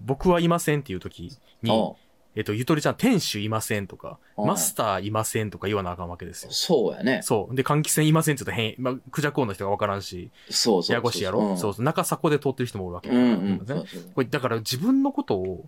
[0.00, 1.92] 僕はいませんっていう時に、あ
[2.36, 6.50] えっと、ゆとりちゃん、店主いませんとか、うんマスターいませんとか言わなあかんわけですよ。
[6.50, 7.20] そうやね。
[7.22, 7.54] そう。
[7.54, 10.94] で、換気扇いませんって言うと変、まあ、クジャコウの人がわからんし、そうそうそう。
[10.94, 11.84] ややこしいやろ、うんそうそう。
[11.84, 13.10] 中迫で通ってる人もおるわけ。
[13.10, 13.58] うんうん。
[13.58, 15.66] ねそうそうこれ、だから自分のことを、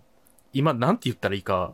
[0.53, 1.73] 今、なんて言ったらいいか、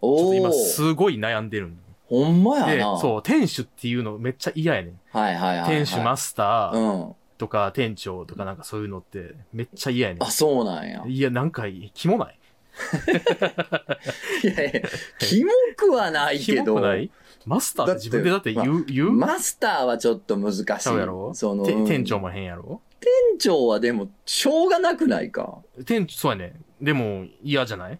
[0.00, 1.78] ちょっと今、すごい悩んでるん
[2.10, 5.00] ほんまでやな。、そう、店主っていうのめっちゃ嫌やねん。
[5.16, 5.68] はいはいはいはい。
[5.70, 7.14] 店主マスターうん。
[7.38, 11.02] とか店長とかなんかそういうのってめっちゃ嫌やねあ、そうなんや。
[11.04, 11.08] ん。
[11.10, 12.38] いや、なんか、キモない？
[14.44, 14.80] いやいや、
[15.18, 16.74] キモくはないキけど。
[16.74, 17.10] モくない？
[17.46, 20.64] マスターって自分でだって言う、言う、マスターはちょっと難しい。
[20.64, 21.32] ちゃうやろ？
[21.34, 22.82] その、店長も変やろ？
[23.00, 25.58] 店長はでも、しょうがなくないか？
[25.86, 26.60] 店長、そうやね。
[26.82, 27.98] でも、嫌じゃない？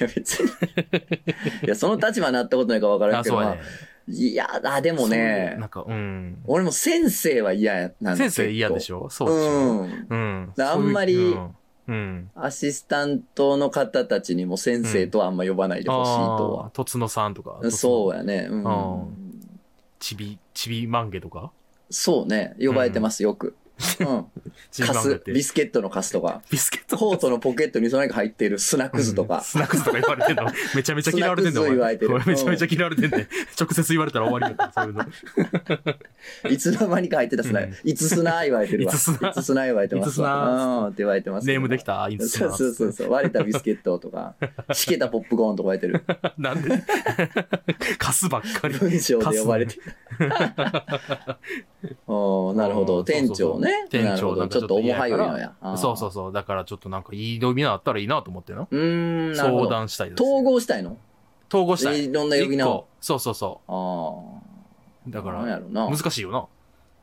[0.00, 0.48] いや、別に。
[1.64, 3.56] いや、その立場になったことないか分からんあ、けど、ねまあ。
[4.08, 6.38] いや、あ、でもねなん、か、うん。
[6.44, 10.06] 俺も先生は嫌やなんだ先生嫌でしょそうでしょうん。
[10.08, 10.52] うん。
[10.58, 11.52] あんまりそ
[11.88, 11.94] うん。
[11.94, 12.30] うん。
[12.34, 17.50] アシスタントの方たちにも先生とはあんま呼ばないでほしいとああ、とつのさんとか。
[17.50, 17.70] は。
[17.70, 18.48] そうやね。
[18.50, 19.04] うんあ
[20.00, 21.52] ちび、ちびまんげとか？
[21.88, 22.56] そうね。
[22.60, 23.54] 呼ばれてます、よく。
[24.00, 24.24] うん。
[24.86, 25.32] カス、まんげって。
[25.32, 29.40] ビスケットのカスとか、ビスケットコートのポケットにその中入っているスナックズとか。
[29.42, 30.50] スナックズとか言われてんの。
[30.74, 31.62] めちゃめちゃ嫌われてんの。
[31.62, 33.28] スナックズ言われてめちゃめちゃ嫌われてんね。
[33.60, 36.50] 直接言われたら終わりだから、そういうの。
[36.50, 38.92] いつの間にか入ってたスナうんいつスナ言われてるわ。
[38.92, 40.18] いいつスナ言われてますいつ。
[40.22, 41.46] うんって言われてます。
[41.46, 43.10] ネームできたいつスナそうそうそうそう。
[43.10, 44.34] 割れたビスケットとか、
[44.72, 46.04] しけたポップコーンとか言われてる。
[46.38, 46.82] なんで？
[47.98, 48.74] カスばっかり。
[48.74, 49.82] 文章で呼ばれてる。
[52.06, 52.98] お ーなるほど。
[52.98, 53.71] うん店長ね。
[53.90, 54.36] 店なるほど。
[54.36, 55.54] 長なんかちょっと重はゆいのや。
[55.76, 56.32] そうそうそう。
[56.32, 58.66] だからちょっとなんかいい呼び名あったらいいなと思ってな。
[58.70, 58.76] う。
[58.76, 59.68] ん、相ど。
[59.68, 60.22] 談したいです。
[60.22, 60.96] 統合したいの？
[61.52, 62.06] 統合したい。
[62.06, 65.10] いろんな呼び名をそうそうそあう。
[65.10, 65.22] だあ。
[65.22, 65.60] から。
[65.70, 66.46] 難しいよな。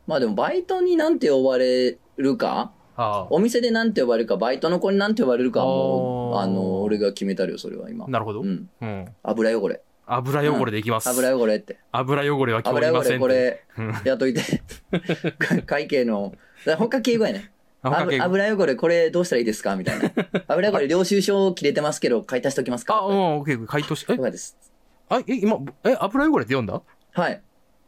[0.08, 2.72] まあでもバイトになんて呼ばれるか？
[3.02, 8.10] あお店でなんて呼ばれるか、バイトの子になんて呼ばれるかはもう、あの、俺が決めたるよ、それは今あ。。
[8.10, 8.42] なるほど。
[8.42, 8.68] ううん。
[8.82, 9.16] ん。
[9.24, 9.82] 油汚れ。
[10.06, 11.08] 油汚れでいきます。
[11.08, 11.78] 油汚れって。
[11.94, 13.34] 油汚れは今日油汚いませんって。
[13.34, 14.42] れこれ、といて。
[15.66, 17.52] 会計の、だから他敬語やね。
[17.82, 19.76] あ油油汚れこれどうしたらいいですか？
[19.78, 20.12] みたいな。
[20.50, 22.96] 油汚れ領収書切れてますけど、買い足しときますか？
[22.96, 24.18] あ、うん、オッケー、回答し、え？
[24.18, 24.58] です。
[25.08, 26.82] あ、え、今、え、油汚れって読んだ？
[27.14, 27.42] はい。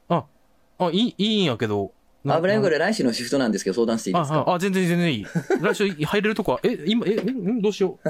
[0.10, 1.92] あ、いい、いいんやけど。
[2.24, 4.40] な油汚れ来週のシフトなんですけど、相談していいですか？
[4.48, 5.26] あ、あ、全然全然いい。
[5.62, 8.10] 来週入れるとこは、え、今、え、んんどうしよう。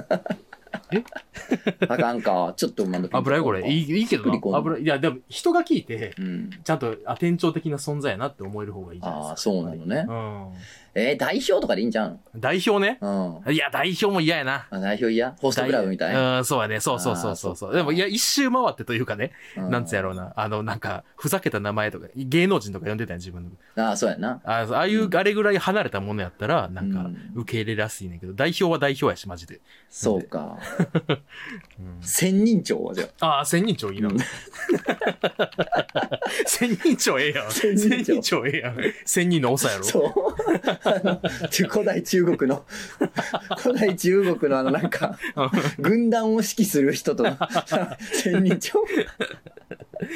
[1.88, 2.54] あかんか。
[2.56, 3.08] ちょっとまだ。
[3.12, 4.58] 油汚れ、いい、いいけどな。
[4.58, 6.49] 油、いや、でも人が聞いて、うん。
[6.63, 9.30] ちゃんと、あ、店長的な存在やなって思える方がいいじゃないですか。
[9.30, 10.06] ああ、そうなのね。
[10.08, 10.54] うん。
[10.93, 12.19] えー、代表とかでいいんじゃん？
[12.36, 12.97] 代表ね。
[12.99, 13.54] うん。
[13.54, 14.67] いや、代表も嫌やな。
[14.69, 15.34] あ代表嫌？
[15.39, 16.39] ホストクラブみたいな？
[16.39, 16.82] うん、そうやね。
[16.82, 17.73] そうそうそうそうそう。
[17.73, 20.34] でも、いや、一周回ってというかね、うなんつやろうな。
[20.36, 23.51] あの、なんか、ふざけた名前とか、芸能人とか呼んでたん自分の。
[23.82, 24.41] ああ、そうやな。
[24.43, 29.62] あああいう、あれぐらい離れたものやったら、なんかうん、受け入れやすいねんけど、代表は代表やし、マジで。
[29.89, 30.58] そうか。
[30.82, 33.26] う ん千人長はじゃあ。
[33.28, 34.17] ああ、千人長いいなうん。
[36.46, 37.52] 千人長ええやん。
[37.52, 38.78] 千人長千人長ええやん。
[39.06, 39.84] 千人の長やろ。
[39.84, 40.04] そう。
[40.89, 41.20] あ
[41.70, 42.65] 古代中国の、
[43.60, 45.17] 古代中国のあのなんか、
[45.80, 47.26] 軍団を指揮する人と、
[48.13, 48.84] 千人長。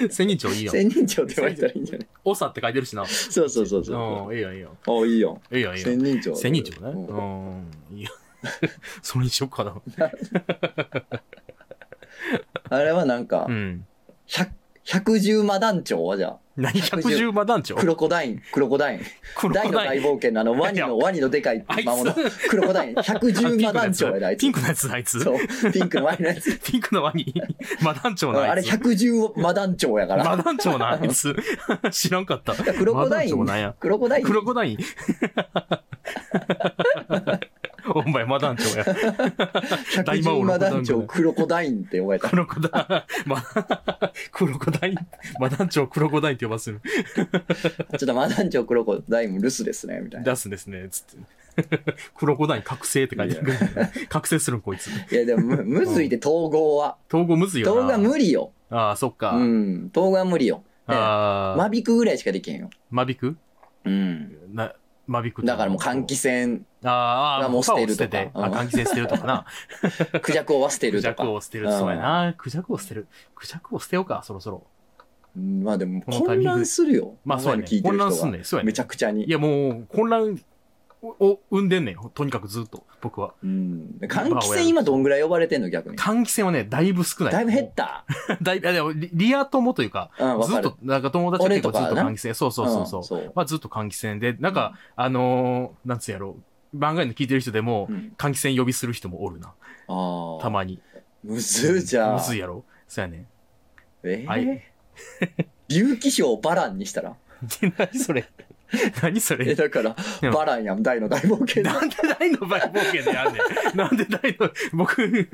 [0.09, 0.71] 千人帳いいよ。
[0.71, 2.07] 千人帳って言われたらいいんじゃない？
[2.23, 3.05] おさって書いてるしな。
[3.05, 4.71] そうそうそうそううん、いいよいいよ。
[4.87, 5.03] う。
[5.03, 5.39] あ、いいよ。
[5.51, 5.85] いいよいいよ。
[5.85, 6.35] 千人帳。
[6.35, 6.89] 千人帳ね。
[6.89, 7.71] うんうん。
[7.97, 8.09] いいよ。
[9.01, 9.75] それにしよっかな。
[12.69, 13.85] あれはなんかう、ん。
[14.27, 14.49] 百、
[14.83, 16.05] 百獣魔団長？
[16.05, 16.79] はじゃあ、何？
[16.79, 17.75] 百獣魔団長？
[17.75, 18.99] クロコダイン、クロコダイン。
[19.35, 22.13] クロコ大のダイン大冒険のあのワニいやの、ワニのでかいあいつ魔物。
[22.13, 22.95] クロコダイン。
[22.95, 24.39] 百獣魔団長やで、あいつ。
[24.41, 25.19] ピンクのやつだ、あいつ。
[25.19, 25.37] そう。
[25.71, 26.59] ピンクのワニのやつ。
[26.63, 27.33] ピンクのワニ、
[27.81, 28.51] マ団長のあいつ。
[28.51, 30.23] あれ百獣魔団長やから。
[30.23, 31.35] マ団長のあいつ。
[31.91, 32.53] 知らんかった。
[32.53, 33.75] クロコダインマ団長なんや。。
[33.79, 34.25] クロコダイン。
[34.25, 34.77] クロコダイン。
[37.95, 38.83] お前、マ団長や。
[39.95, 42.35] 百獣魔団長、クロコダインって呼ばれたク。
[42.35, 43.41] ロコダイン、ま、
[44.31, 44.95] クロコダイン、
[45.39, 46.81] マ団長クロコダインって呼ばせる。
[47.15, 50.31] ちょっと魔団長クロコダインも留守ですね、みたいな。
[50.31, 51.79] 出すんですね、つって。
[52.17, 53.53] クロコダイン覚醒って書いてある。
[54.09, 54.87] 覚醒するん、こいつ。
[54.87, 56.97] いや、でもむ、むずいで統合は。
[57.07, 57.71] 統合むずいよな。
[57.73, 58.51] 統合は無理よ。
[58.69, 59.31] ああ、そっか。
[59.37, 59.89] うん。
[59.95, 60.63] 統合は無理よ。
[60.87, 62.69] ああ、間引くぐらいしかできへんよ。
[62.91, 63.37] 間引く？
[63.85, 64.35] うん。
[64.53, 64.73] な、
[65.07, 69.45] 間引くだからもう換気扇、あーあもう捨てるとかあ、うん換気扇捨てるとかな。
[70.21, 71.13] クジャクをは捨てクるとか。
[71.15, 71.71] ジャクを捨てる。
[71.71, 72.33] そうやな。
[72.37, 73.07] クジャクを捨てる。
[73.35, 74.63] クジャクを捨てようか、そろそろ。
[75.37, 75.63] うん。
[75.63, 77.15] まあでも、混乱するよ。
[77.23, 79.29] まあそうやね混乱すんねそうやねめちゃくちゃにい。
[79.29, 80.39] や、もう、混乱
[81.07, 81.95] を生んでんねん。
[82.13, 83.33] とにかくずっと、僕は。
[83.43, 83.95] うん。
[84.01, 85.97] 換気扇今どんぐらい呼ばれてんの逆に？
[85.97, 87.33] 換気扇はね、だいぶ少ない。
[87.33, 88.05] だいぶ減った？
[88.41, 90.77] だいでもリリア友というか、うん、ずっと、。
[90.81, 92.35] なんか友達は結構ずっと換気扇。
[92.35, 93.01] そうそうそうそう。
[93.01, 93.31] んそう。
[93.35, 96.37] まあずっと換気扇で、なんか、あのーなんつうやろ
[96.73, 99.53] う、番外の聞いてる人でも、うん換気扇呼びする人もおるな。
[99.87, 100.41] ああ。
[100.41, 100.79] たまに。
[101.23, 102.17] むずじゃあ。
[102.17, 103.25] むずいやろそうやね。
[104.03, 104.59] えはいー、
[105.67, 107.15] 竜気賞バランにしたら？
[107.77, 108.25] 何それ
[109.01, 113.39] 何そえ、れだからうん、バランやん、大の大冒険なんで大の大冒険でやんね
[113.73, 113.77] ん。
[113.77, 115.29] なんで大の、僕、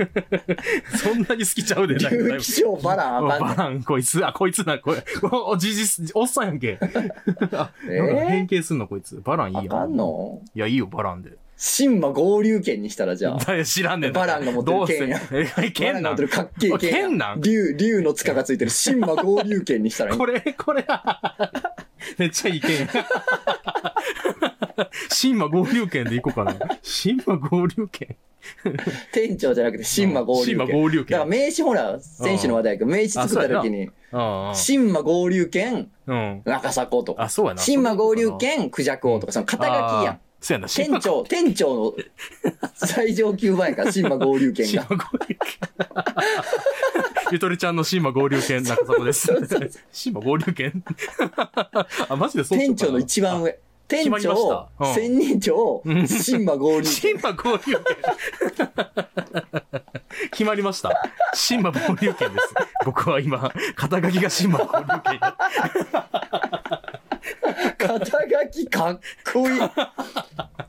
[0.98, 6.78] そんなに好きちゃうで、大の大冒竜気賞バランバラン、こいつ、あ、こいつな、これ、お、おじじ、おっさんやんけ。
[7.54, 9.22] あ、えー変形すんの、こいつ。
[9.24, 9.62] バランいいよ。
[9.66, 10.42] あかんの？
[10.56, 11.32] いや、いいよ、バランで。
[11.78, 13.38] 神魔合流剣にしたらじゃあ。
[13.46, 14.14] 誰知らんねん。
[14.14, 17.08] バランが持ってる剣やどうせえ、バ剣なんランが持ってるかっけえ剣や。
[17.08, 17.42] 剣なん？
[17.42, 20.26] 竜、竜の塚がついてる神魔合流剣にしたらいいこ。
[20.26, 20.86] れ、これ、
[22.18, 22.88] めっちゃいい剣。
[25.10, 26.56] 神魔合流剣でいこうかな。
[26.82, 28.16] 神魔合流剣。
[29.12, 30.76] 店長じゃなくて神魔合流神剣。
[30.76, 31.12] 魔合流剣。
[31.12, 36.42] だから名刺ほら、選手の話題やけど、名刺作った時に、うん神魔合流剣、うん。
[36.44, 37.62] 中迫とかあ、、そうやな。
[37.62, 40.20] 神魔合流剣、クジャク王とか、その肩書きやん。。
[40.42, 40.68] そうやな。
[40.68, 41.94] 店長、店長の
[42.74, 44.88] 最上級版やから、神魔合流剣が。
[47.32, 49.28] ゆとりちゃんの神魔合流剣中迫です。
[49.94, 50.84] 神魔合流剣
[52.10, 53.58] あ、マジでそう店長の一番上。
[53.88, 57.20] 店長た、うん千人長、うん神魔合流剣。
[57.20, 58.72] 神魔合流剣。
[60.32, 60.92] 決まりました。
[61.50, 62.54] 神魔合流剣です。
[62.84, 65.38] 僕は今、肩書きが神魔合流剣や。
[67.88, 69.00] 肩書きかっ
[69.34, 69.62] こいい。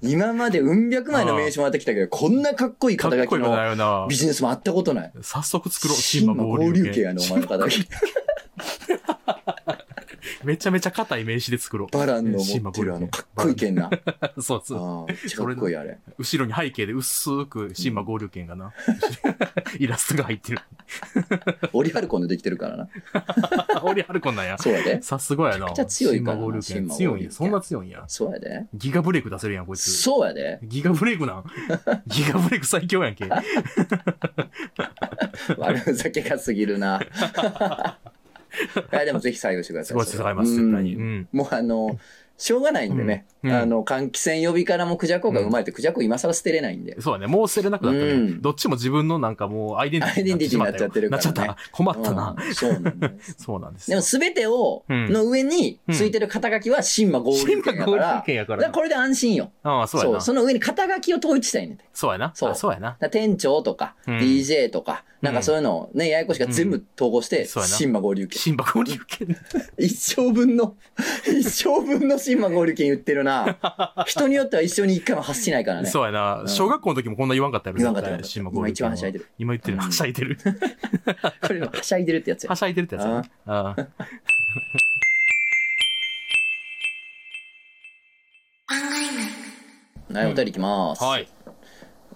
[0.12, 4.16] 今までうん百枚の名刺もらってきたけど、こんなかっこいい肩書きのビ。
[4.16, 5.12] ジネスもあったことない。
[5.20, 5.96] 早速作ろう。
[5.96, 7.88] 神魔合流剣やね、お前の肩書き。
[10.44, 11.96] めちゃめちゃ硬い名刺で作ろう。
[11.96, 13.90] バランの神持ってるあの、かっこいい剣な。
[14.20, 15.36] あ そうそう。
[15.36, 15.98] かっこいいあれ。
[16.18, 18.72] 後ろに背景で薄く神魔合流剣がな、
[19.78, 20.60] イラストが入ってる。
[21.72, 22.88] オリハルコンでできてるからな。
[23.82, 24.58] オリハルコンなんや。
[24.58, 25.02] そうやで。
[25.02, 25.66] さすがやな。
[25.66, 26.88] めちゃくちゃ強いからな神魔合流剣。
[26.88, 27.30] 神魔合流剣強いんや。
[27.30, 28.04] そんな強いんや。
[28.06, 28.66] そうやで。
[28.74, 29.90] ギガブレイク出せるやん、こいつ。
[29.90, 30.60] そうやで。
[30.62, 31.44] ギガブレイクなん
[32.06, 33.28] ギガブレイク最強やんけ。
[35.58, 37.00] 悪ふざけがすぎるな。
[38.92, 39.88] いや、でもぜひ採用してください。
[39.88, 40.96] すごい使います、うん絶対に。
[40.96, 41.28] うん。
[41.32, 41.98] もうあの、
[42.42, 43.24] しょうがないんでね。
[43.44, 47.00] うんうんあの、換気扇呼びからもクジャコが生まれて、クジャコ今更捨てれないんで。
[47.00, 47.26] そうだね。
[47.26, 48.12] もう捨てれなくなったね。
[48.12, 51.56] うんどっちも自分のなんかもうアイデンティティになっちゃってるからねなっちゃった。
[51.72, 52.36] 困ったな。
[52.38, 53.34] うんそうなんです。
[53.38, 54.06] そうなんですでもよ。
[54.06, 58.16] 全てを、うんの上についてる肩書きは神魔合流剣やから。
[58.16, 59.50] 流剣やからだからこれで安心よ。
[59.62, 60.20] ああ、そうやな。
[60.20, 61.84] その上に肩書きを統一したいねんて。
[61.92, 62.32] そうやな。
[62.34, 62.96] そうあそうやな。
[63.10, 68.42] 店長とか、うん DJ とか、なんかそういうのをね、ややこしが全部統合して、そうやな神魔合流剣。
[68.42, 69.36] 神魔合流剣。
[69.78, 70.74] 一生分の、
[71.26, 73.58] 一生分の神魔合流剣言ってるな。
[74.06, 75.88] 人によっては一生に一回も発しないからね。
[75.88, 76.44] そうやな。
[76.46, 77.78] 小学校の時もこんな言わんかったやろ。
[77.78, 79.26] 言わんかった絶対神魔合流剣は今一番はしゃいでる。
[79.38, 79.74] 今言ってる。
[79.76, 80.38] うんはしゃいでる。
[81.46, 82.56] これのはしゃいでるってやつやは。
[82.56, 83.24] しゃいでるってやつやな。
[83.46, 83.86] ああ。
[90.14, 91.02] はい、お便りいきます。
[91.02, 91.28] はい。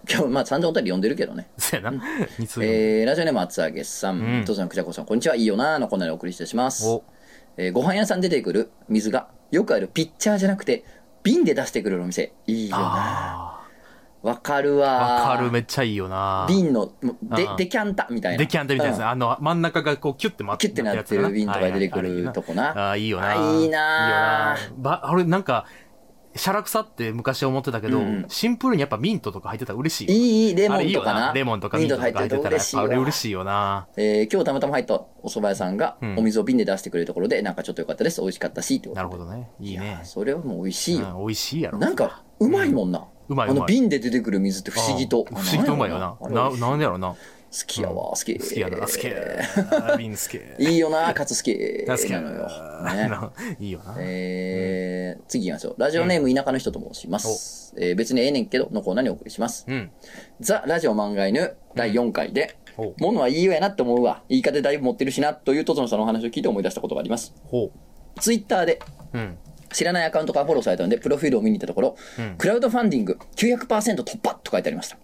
[0.09, 1.49] 今日、まあ散々お便り読んでるけどね。
[1.57, 2.03] そうやな。
[2.63, 6.87] えー、ラジオネーム厚揚げさん、うん父さん、くじゃこさん、こんにちは、いいよなーのコーナーでお送りしてします。
[7.59, 10.85] お、えーご飯屋さん出てくる水が、よくあるピッチャーじゃなくて、
[11.23, 12.83] 瓶で出してくるお店、いいよな。
[12.85, 13.57] あ
[14.23, 16.47] わかるわわかる、めっちゃいいよな。
[16.49, 16.91] 瓶の
[17.23, 17.57] デうん。
[17.57, 18.39] デキャンタみたいな。
[18.39, 19.09] デキャンタみたいなうん。
[19.09, 22.71] あの、真ん中がこう、キュッて回ってキュッてなってる瓶とか出てくるとこな。
[22.77, 23.31] ああ、いいよな。
[23.31, 24.57] あいいないいよな。
[24.79, 25.67] ば、あれ、なんか、
[26.37, 30.49] シャラクサって昔思ってたけど、うんうんシンプルにやっぱミントとか入ってたら嬉しい。
[30.49, 33.87] いいレモあれいいよンとかなレモンとかミントとか入ってたら、嬉しいわあれ嬉しいよな。
[33.97, 39.51] えー今日たまたま入ったお蕎麦屋さんがうんお水を瓶で出してくれるところでなんかちょっと良かったです美味しかったしってことなるほどね。
[39.61, 40.05] いいねや。
[40.05, 41.79] それはもう美味しいよ、うん美味しいやろ。
[41.79, 43.67] なんかうまいもんな、うまいうまい。
[43.69, 46.17] 瓶で出てくる水って不思議とうん不思議とうまいよな。
[46.31, 47.15] な、なんでやろな。
[47.59, 48.79] 好きやわ好き好きやな。
[48.79, 49.97] 好きや。
[49.97, 50.19] 瓶好
[50.59, 50.63] き。
[50.63, 53.97] いいよなカツ好き好きやなのよ、いいよな。
[53.99, 59.91] えー次行きましょうラジオネーム田舎の人と申します、えー別にええねんけどのコーナーにお送りしますうん。
[60.41, 62.57] ザ・ラジオ漫画犬第4回で。
[62.99, 67.71] ものはいいよやなって思うわ言い方だいぶ持ってるしなというとつのさんのお話を聞いて思い出したことがありますほ
[68.21, 68.81] ツイッターで
[69.15, 69.19] う。
[69.19, 69.39] うん。
[69.73, 74.99] 知らないアカウントからフォローされたので、プロフィールを見に行ったところ、うんクラウドファンディング900%突破と書いてありました。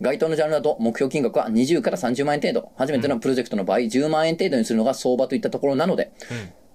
[0.00, 2.70] 該当のジャンルだと目標金額は20から30万円程度。
[2.76, 6.12] 初めてのプロジェクトの場合、10万円程度にするのが相場といったところなので、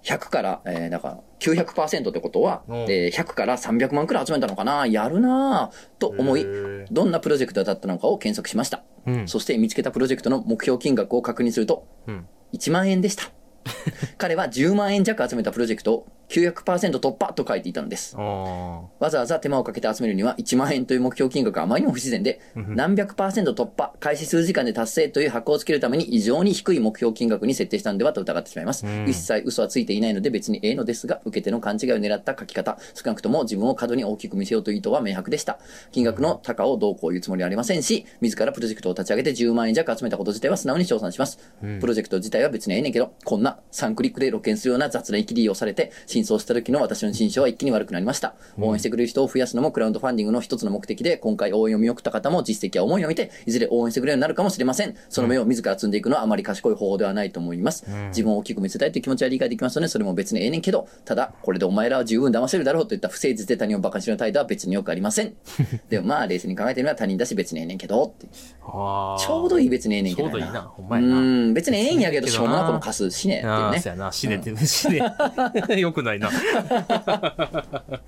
[0.02, 4.86] 100から、えー、だから900%ってことは、うんえー100から300万くらい集めたのかな？
[4.86, 6.44] やるなぁと思い
[6.90, 8.82] どんなプロジェクトだったのかを検索しました。
[9.06, 9.28] うん。
[9.28, 12.26] そして見つけたプロジェクトの目標金額を確認すると、うん。
[12.52, 13.30] 1万円でした。
[14.18, 18.16] 彼は10万円弱集めたプロジェクトを900%突破と書いていたのです。
[18.18, 18.22] あ
[18.98, 28.86] わざわざ手間をかけて集めるには1万円という目標金額があまりにも不自然で、何百パーセント突破、開始数時間で達成という箱をつけるために異常に低い目標金額に設定したのではと疑ってしまいます。
[28.86, 35.58] ん一切嘘はついていないので別にええのですが、受け手の勘違いを狙った書き方、少なくとも自分を過度に大きく見せようという意図は明白でした。
[35.90, 41.38] 金額の高をどうこう言うつもりはありませんし、自らプロジェクトを立ち上げて10万円弱集めたこと自体は素直に称賛します。
[41.80, 45.92] プロジェクト自体は別にええねんけど、こんな3クリックで露見するような雑な生きりをされて、
[46.22, 48.34] 真相した時の私の心象は一気に悪くなりました。
[48.60, 54.94] 応援してくれる人を増やすのもクラウドファンディングの一つの目的で、今回応援を見送った方も実績や思いを見て、いずれ応援してくれるようになるかもしれません。
[55.08, 57.84] その目を自ら積んでいくのはあまり賢い方法ではないと思います。
[58.08, 65.34] 自分を大きく見せたいという気持ちは理解できますので、それも別にええねんけど、ただ、これでお前らは十分騙せるだろうといった不誠実で他人を馬鹿にしろ態度は別によくありません。
[65.90, 68.26] でもまあ、冷静に考えてみれば他人だし別にええねんけど、って
[68.62, 69.16] あ。
[69.18, 73.92] ちょうどいい別にええねんけどちょうどいいなほんまうやなーん、別にええんやけど、しょうもなこのカス死ねっていうねそう。
[73.92, 74.12] やな。
[74.12, 75.02] 死ねって、死ね。
[75.78, 76.30] よくないな。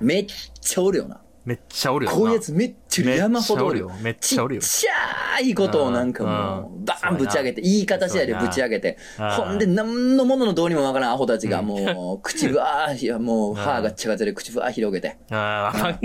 [0.00, 0.26] めっ
[0.60, 1.20] ちゃおるよな。
[1.44, 2.18] めっちゃおるよな。
[2.18, 3.90] こういうやつめっちゃ山ほどおるよ。
[4.02, 4.60] めっちゃおるよ。
[4.60, 4.92] めっちっちゃ
[5.40, 15.98] いことをなんかもう、うんバーンぶち上げて、いい形やでぶち上げて、ほんで何のもののどうにもわからんアホたちがもう、口ぶわー、いやもう歯がちゃがちゃで口ぶわー広げて、ああ、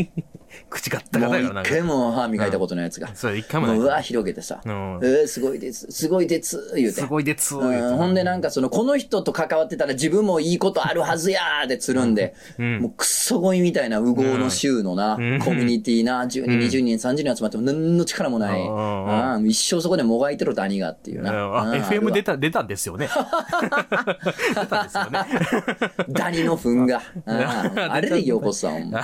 [0.72, 1.70] 口ガッタガもう一。
[1.70, 3.76] 回も歯磨いたことないやつが、それ一回もない。
[3.76, 5.00] もううわー広げてさ、えうん。
[5.00, 7.02] ー、すごいです、すごいです、言うて。
[7.02, 7.06] す。
[7.06, 7.98] ごいでつうん。
[7.98, 12.80] ほんでなんかその、この人と関わってたら自分もいいことあるはずやーでつるんで、うん。
[12.80, 15.40] もうクソゴイみたいな右往の州のな、ん。
[15.40, 18.62] コミュニティな、10人、20人、30人集まっても何の力もない。
[18.62, 19.48] うん。
[19.48, 21.32] 一生そこでもがいてろと兄がっていうな。
[21.32, 22.32] FM 出た。
[22.32, 23.10] た、出たんですよね。
[24.56, 25.26] 出たんですよね。
[26.10, 27.02] ダニの糞が。
[27.26, 29.02] あれでようこそさ、ほんま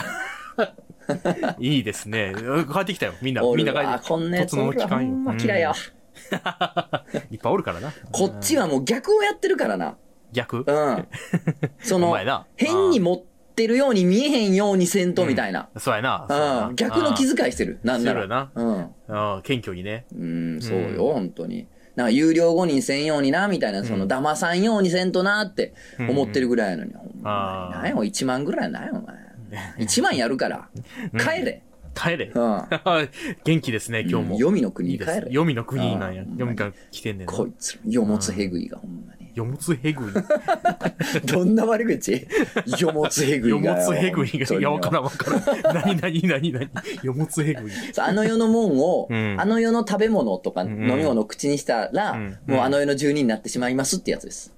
[1.60, 2.34] いいですね。
[2.72, 3.14] 帰ってきたよ。
[3.22, 5.74] みんな、おみんな帰るわ、こんなやつ突の期間よんま嫌いや
[7.32, 7.94] いっぱいおるからな。
[8.12, 9.98] こっちはもう逆をやってるからな。
[10.32, 10.64] 逆？
[10.66, 11.08] うん。
[11.80, 12.16] その
[12.56, 13.22] 変に持っ
[13.56, 15.70] てるように見えへんようにせんとみたいな。
[15.78, 16.26] そうやな。
[16.30, 16.76] そうん。
[16.76, 17.80] 逆の気遣いしてる。
[17.84, 18.64] なんなしてるよなら。
[18.64, 18.80] うん。
[19.10, 20.06] ああ謙虚にね。
[20.16, 21.68] うん、そうよ、本当に。
[21.96, 25.74] なんか、有料後にせんようにな、みたいな、その、騙さんようにせんとなって
[26.08, 27.22] 思ってるぐらいやのに、ほんまに。
[27.24, 29.27] あーなんや、1万ぐらいやないお前。
[29.78, 30.70] 1万やるから、
[31.18, 31.64] 帰れ。
[31.98, 32.32] 帰れ。
[32.34, 32.64] うん。
[33.44, 34.38] 元気ですね、今日も。
[34.38, 35.22] 黄泉の国に帰れ。
[35.30, 36.24] 黄泉の国なんや。
[36.24, 37.34] 読みが来てんねんな。
[37.34, 39.28] こいつ、よもつへぐいが、ほんまに。
[39.34, 40.14] よもつへぐい。
[41.26, 42.28] どんな悪口？
[42.80, 43.76] よもつへぐいよがよ。
[43.78, 44.60] もつへぐいが。
[44.60, 45.06] いや、わからんん。
[45.06, 45.32] わか
[45.74, 45.76] らん。
[45.76, 46.70] なになになになに
[47.04, 47.72] よもつへぐい。
[47.98, 54.54] あの世のもんを、うんあの世の食べ物とかん飲み物を口にしたら、うんもうあの世の住人になってしまいますってやつです。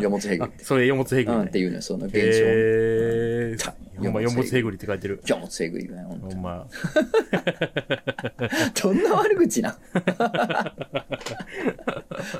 [0.00, 0.48] よもつへぐい。
[0.58, 1.40] それよもつへぐいね。
[1.42, 2.20] うん、っていうのよ、その現象。
[2.22, 3.93] へたー。
[3.98, 5.20] ほんま、よもつへぐりって書いてる。
[5.26, 6.66] よもつへぐいがよ、ほんとほんま。
[8.82, 9.76] どんな悪口な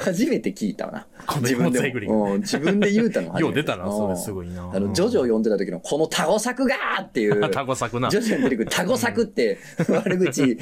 [0.00, 1.06] 初めて聞いたわな。
[1.26, 2.34] この自分でよもつへぐりも。
[2.34, 7.48] うん自分で言うたの初めてよう出たなそれすごいなうんあの、ジョジョを読んでた時の、このタゴ作がーっていう。
[7.50, 10.56] タゴ作なジョジョに出てくるタゴ作って、悪口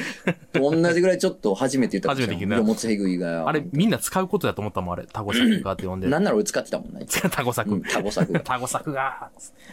[0.52, 3.48] と同じぐらいちょっと初めて言った初めて聞いたよもつへぐいがよ。
[3.48, 5.06] あれ、みんな使うことだと思ったもん、あれ。
[5.12, 6.08] タゴ作がって呼んで。
[6.08, 7.06] なんなら俺使ってたもんね。
[7.30, 7.82] タゴうん作。
[7.82, 8.40] タゴ作が。
[8.40, 9.30] タゴ作が。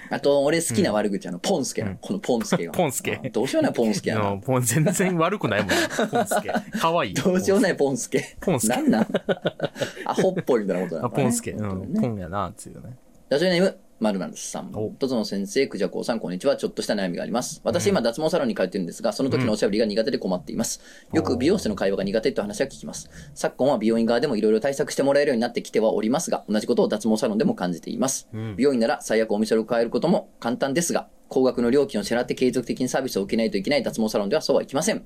[0.10, 1.96] あと、俺好きな悪口あの、ポンスケな。
[2.00, 2.72] このポンスケが。
[2.74, 4.36] ポンスケどうしようもないポンスケやな。
[4.46, 5.70] もう全然悪くないもん。
[6.10, 6.52] ポンスケ。
[6.80, 7.14] かわいい。
[7.14, 8.38] どうしようもないポンスケ。
[8.40, 9.08] ポンスケなんなん？
[10.06, 11.52] アホっぽいみたいなことねポンスケ。
[11.52, 11.94] うん。
[11.94, 12.96] ポンやな、っていうね。
[13.30, 14.92] ラジオネーム、まるまるさんお。
[14.92, 16.56] とつの先生、くじゃこうさん、こんにちは。
[16.56, 17.60] ちょっとした悩みがあります。
[17.66, 20.80] 私、今、脱毛サロンに通ってるんですが、その時のおしゃべりが苦手で困っています。
[21.12, 23.10] よく美容師の会話が苦手という話は聞きます。
[23.36, 28.30] 昨今は美容院側でもいろいろ対策してもらえるようになってきてはおりますが、同じことを脱毛サロンでも感じています。
[28.34, 35.04] うん美容院なら最悪お店を変えることも簡単ですが、高額の料金を支払って継続的にサービスを受けないといけない脱毛サロンではそうはいきません。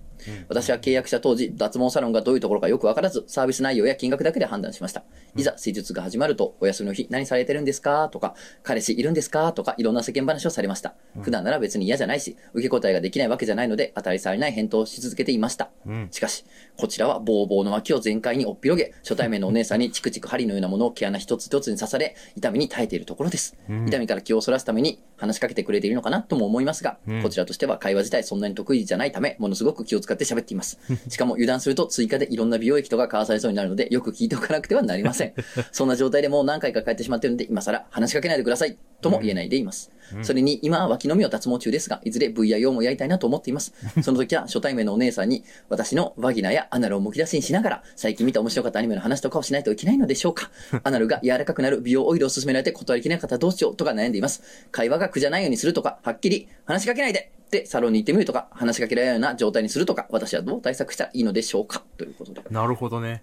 [0.47, 5.03] 私は契約した当時、脱毛サロンがどういうところかよくわからず、サービス内容や金額だけで判断しました。
[5.35, 8.09] いざ施術が始まると、お休みの日何されてるんですか？
[8.09, 9.51] とか、彼氏いるんですか？
[9.51, 10.95] とか、いろんな世間話をされました。
[11.21, 15.71] 普段なら別に嫌じゃないし、受け答えができないわけじゃないので、当たり障りない返答をし続けていました。
[15.85, 16.45] うんしかし、
[16.77, 23.57] こちらはボーボーの脇を全開におっぴろげ、初対面のお姉さんにチクチク針のようなものを毛穴一つ一つに刺され、痛みに耐えているところです。
[23.69, 26.12] うん痛みから気をそらすために話しかけてくれているのかな？
[26.21, 30.79] とも思いますが、うんこちらとしては会話自体そんなに得意じゃないため、ものすごく気を使って喋っています。
[31.09, 35.33] しかも油断すると追加でいろんな美容液とか買わされそうになるので、よく聞いておかなくてはなりません。
[35.71, 38.77] そんな状態でもう何回か帰ってしまっているので、今更話しかけないでください。
[39.01, 39.91] とも言えないでいます。
[40.21, 43.73] それに今は脇のみを脱毛中ですが、いずれ VIO もやりたいなと思っています。
[44.01, 50.51] その時は初対面のお姉さんに、私のワギナやアナルをむき出しにしながら、最近見た面白かったアニメの話とかをしないといけないのでしょうか。
[50.83, 54.43] アナルが柔らかくなる美容オイルを勧められて断りきれなかったらどうしようとか悩んでいます。
[54.71, 62.41] 会話が苦じゃないようにするとか、はっきり話しかけないでってサロンに行ってみるとか、話しかけられるような状態にするとか、私はどう対策したらいいのでしょうかということで。
[62.49, 63.21] なるほどね。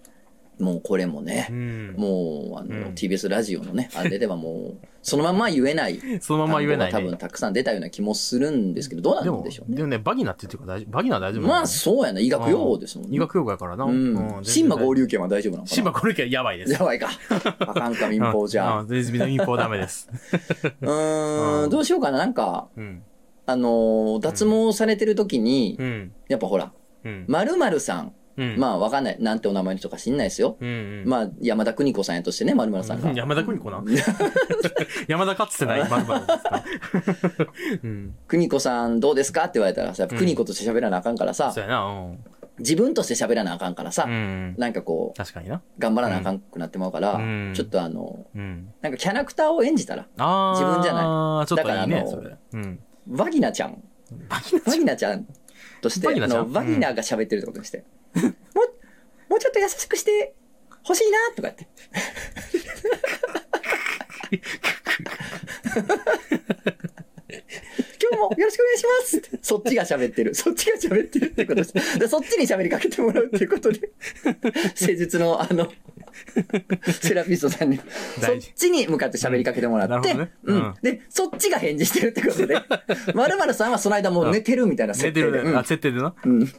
[0.61, 1.95] もうこれもねう、ん。
[1.97, 7.17] もう、あの、うん TBS ラジオのね、 あれではもう、そのまんま言えないそのまま言えないね多分。
[7.17, 9.77] たくさん出たような気もするんですけど、どうなんでしょうね。
[9.77, 10.81] でもね、バギナって言ってるから。
[10.87, 12.21] バギナは大丈夫まあ、そうやな。
[12.21, 13.17] 医学用語ですもんね。
[13.17, 13.85] 医学用語やからな。
[13.85, 14.41] うん。
[14.43, 15.01] 新馬合流。
[15.01, 16.73] 流圏は大丈夫なの新馬合流圏やばいです。
[16.73, 17.09] やばいか。
[17.61, 18.89] あかんか、民放じゃうん。
[18.89, 20.09] 全然民放ダメです。
[20.83, 22.19] うーん、どうしようかな。
[22.19, 23.03] なんか、うん。
[23.47, 26.13] あのー、脱毛されてる時にう、ん。
[26.29, 26.73] やっぱほら、
[27.05, 27.25] うん。
[27.29, 28.59] 〇〇さん、うん。
[28.59, 29.17] まあわかんない。
[29.21, 30.57] なんてお名前の人か知んないですよ。
[30.61, 30.71] うんう
[31.05, 31.05] ん。
[31.07, 33.13] まあ、山田邦子さんやとしてね、〇〇さんが。
[33.13, 33.83] 山田邦子な
[35.09, 35.83] 山田かつてない。
[38.27, 41.85] 邦子さんどうですかって言われたらさ、邦子として喋らなあかんからさそう、やな。
[41.87, 42.19] うん。
[42.59, 44.55] 自分として喋らなあかんからさう、ん。
[44.59, 45.63] なんかこう、確かにな。
[45.79, 48.69] 頑張らなあかんくなってまうから、うんちょっとあの、うん。
[48.83, 50.07] なんかキャラクターを演じたら。
[50.55, 51.01] 自分じゃな
[51.45, 51.47] い。
[51.47, 52.37] ちょっといいね、だからあのそれ。
[52.53, 52.81] うん。
[53.13, 53.83] ワギナちゃん、
[54.29, 55.27] バギナワギナちゃん
[55.81, 56.41] として、ワギナちゃん？
[56.41, 57.85] あのワギナが喋ってるってことにして、
[58.15, 58.31] もう、
[59.31, 60.35] もうちょっと優しくして
[60.85, 61.69] 欲しいなとかって。
[68.13, 70.35] 今日もよろしくお願いしますってそっちが喋ってる。
[70.35, 71.99] そっちが喋ってるってことです。
[71.99, 73.91] でそっちに喋りかけてもらうっていうことで、
[74.75, 75.69] 施術のあの、
[77.03, 80.75] セラピストさんに、そっちに向かって喋りかけてもらって、なるほどねううんん。
[80.83, 82.57] で、そっちが返事してるってことで、
[83.15, 85.27] まるまるさんはその間もう寝てるみたいな設定で。
[85.27, 85.51] 寝てるね。
[85.51, 86.15] うんあ、設定でな。
[86.25, 86.43] うん。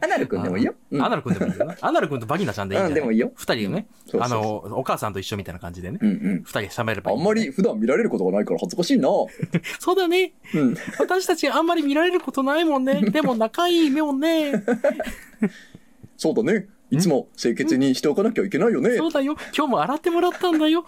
[0.00, 0.74] アナル君でもいいよ。
[0.90, 1.76] うんアナル君でもいいよな。
[1.80, 3.02] アナル君とバギナちゃんでいいんじゃない？
[3.02, 6.04] うんでもいいよ二人がねそうそうそうあの、お母さんと一緒みたいな感じでねう。
[6.06, 6.42] んうん。
[6.44, 7.18] 二人喋ればいい。
[7.18, 9.08] あんまり普段見られることがないから恥ずかしいな。
[9.78, 10.32] そうだね。
[10.54, 10.76] うん。
[10.98, 13.00] 私たちあんまり見られることないもんね。
[13.10, 14.64] でも仲いいもんね。
[16.16, 16.68] そうだね。
[16.90, 18.98] いつも清潔にしておかなきゃいけないよね。
[18.98, 19.34] そうだよ。
[19.56, 20.84] 今日も洗ってもらったんだよ。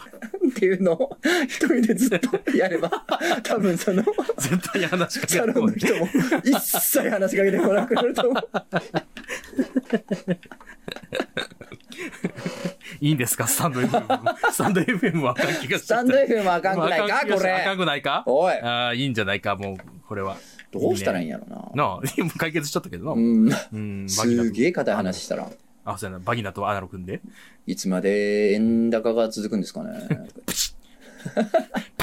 [0.51, 2.91] っていうのを一人でずっとやれば、
[3.43, 4.05] 多分その、
[4.37, 6.07] 絶対話しかけサないロンの人も
[6.45, 8.43] 一切話しかけてこなくなると思う。
[13.01, 13.47] いいんですか？
[13.47, 14.53] スタンド FM。
[14.53, 16.73] スタンド FM はあかん気がしスタンド FM あか？
[16.75, 17.07] んくないか？
[17.07, 17.77] こあかんれ。
[17.77, 18.23] くないか？
[18.27, 19.57] おいああ、いいんじゃないか？
[19.57, 19.77] もう、
[20.09, 20.37] これは。
[20.73, 21.85] どうしたらいいんややろな。
[21.85, 22.01] なあ、
[22.37, 23.57] 解決しちゃったけどな。
[23.73, 24.09] うん。
[24.09, 25.49] すげえ硬い話したら、
[25.85, 26.25] あ、そうやな。
[26.25, 27.21] バギナとアナロ組んで。
[27.67, 29.93] いつまで円高が続くんですかね。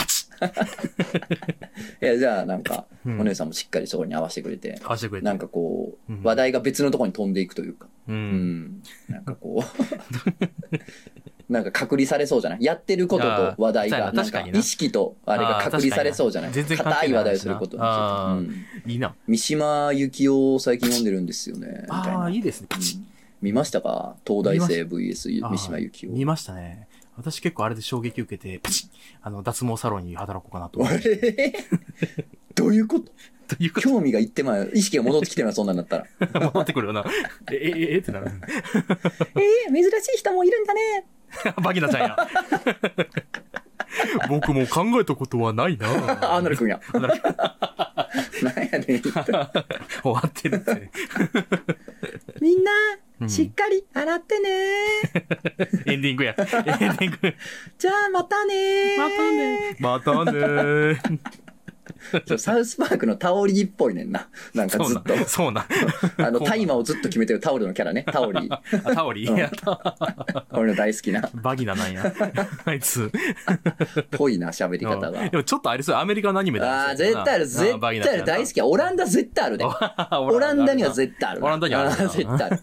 [2.01, 3.21] いや、じゃあなんか、うん。
[3.21, 5.25] お姉さんもしっかりそこに合わせてくれて、合わせてくれて。
[5.25, 6.23] なんかこう、うん。
[6.23, 8.11] 話題が別のところに飛んでいくというか、う。
[8.11, 8.19] うん。
[8.63, 8.83] ん。
[9.09, 9.63] なんかこう、
[11.51, 12.63] なんか隔離されそうじゃない？
[12.63, 14.59] やってることと話題が、確かにな。
[14.59, 16.51] 意識とあれが隔離されそうじゃない？
[16.51, 18.39] あー確かにな全然関係ない硬い話題をすることにあー。
[18.39, 18.91] うん。
[18.91, 19.15] いいな。
[19.27, 21.67] 三島由紀夫を最近読んでるんですよね。
[21.67, 22.23] みたいあな。
[22.25, 22.67] あ、いいですね。
[23.41, 24.15] 見ましたか？
[24.25, 25.51] 東大生 VS あー。
[25.51, 26.11] 三島由紀夫。
[26.13, 26.87] 見ましたね。
[27.21, 28.89] 私結構あれで衝撃受けて、パチッ
[29.21, 31.15] あの、脱毛サロンに働こうかなと思あって。
[31.15, 31.53] れ
[32.55, 33.11] どういうこと？
[33.55, 34.71] というこ興味がいってまう。
[34.73, 36.27] 意識が戻ってきてます、そんなんだったら。
[36.27, 37.05] と 戻ってくるよな。
[37.51, 38.27] え、え、え、えってなる。
[38.31, 41.05] えー、珍しい人もいるんだね。
[41.61, 42.17] バギナちゃんや。
[44.29, 45.87] 僕も考えたことはないな
[46.35, 46.79] アーノル君や。
[46.93, 47.03] なん
[48.65, 49.01] やねん。
[49.01, 49.11] 終
[50.05, 50.89] わってるって。
[52.39, 54.49] みんな、うんしっかり洗ってね。
[55.85, 56.35] エンディングや。
[56.37, 57.35] エンディング。
[57.77, 59.77] じゃあまたねまたね。
[59.79, 60.97] またね。
[62.37, 64.27] サウスパークのタオリーっぽいねんな。
[64.53, 65.15] なんかずっと。。
[65.25, 65.65] そうな。
[66.17, 68.05] あの、大麻をずっと決めてるタオルのキャラね。
[68.11, 68.53] タオリー。
[68.53, 68.61] あ
[68.93, 70.43] タオリー。
[70.51, 71.29] 俺の大好きな。
[71.33, 72.13] バギナなんや。
[72.65, 73.11] あいつ。
[74.11, 75.29] ぽいな、喋り方がうん。
[75.29, 75.95] でもちょっとありそう。
[75.95, 78.65] アメリカのアニメだああ、絶対ある、絶対ある、大好きや。
[78.65, 79.65] オランダ絶対あるね。
[80.11, 81.47] オランダには絶対あるな。
[81.47, 82.59] オランダにはある絶対ある。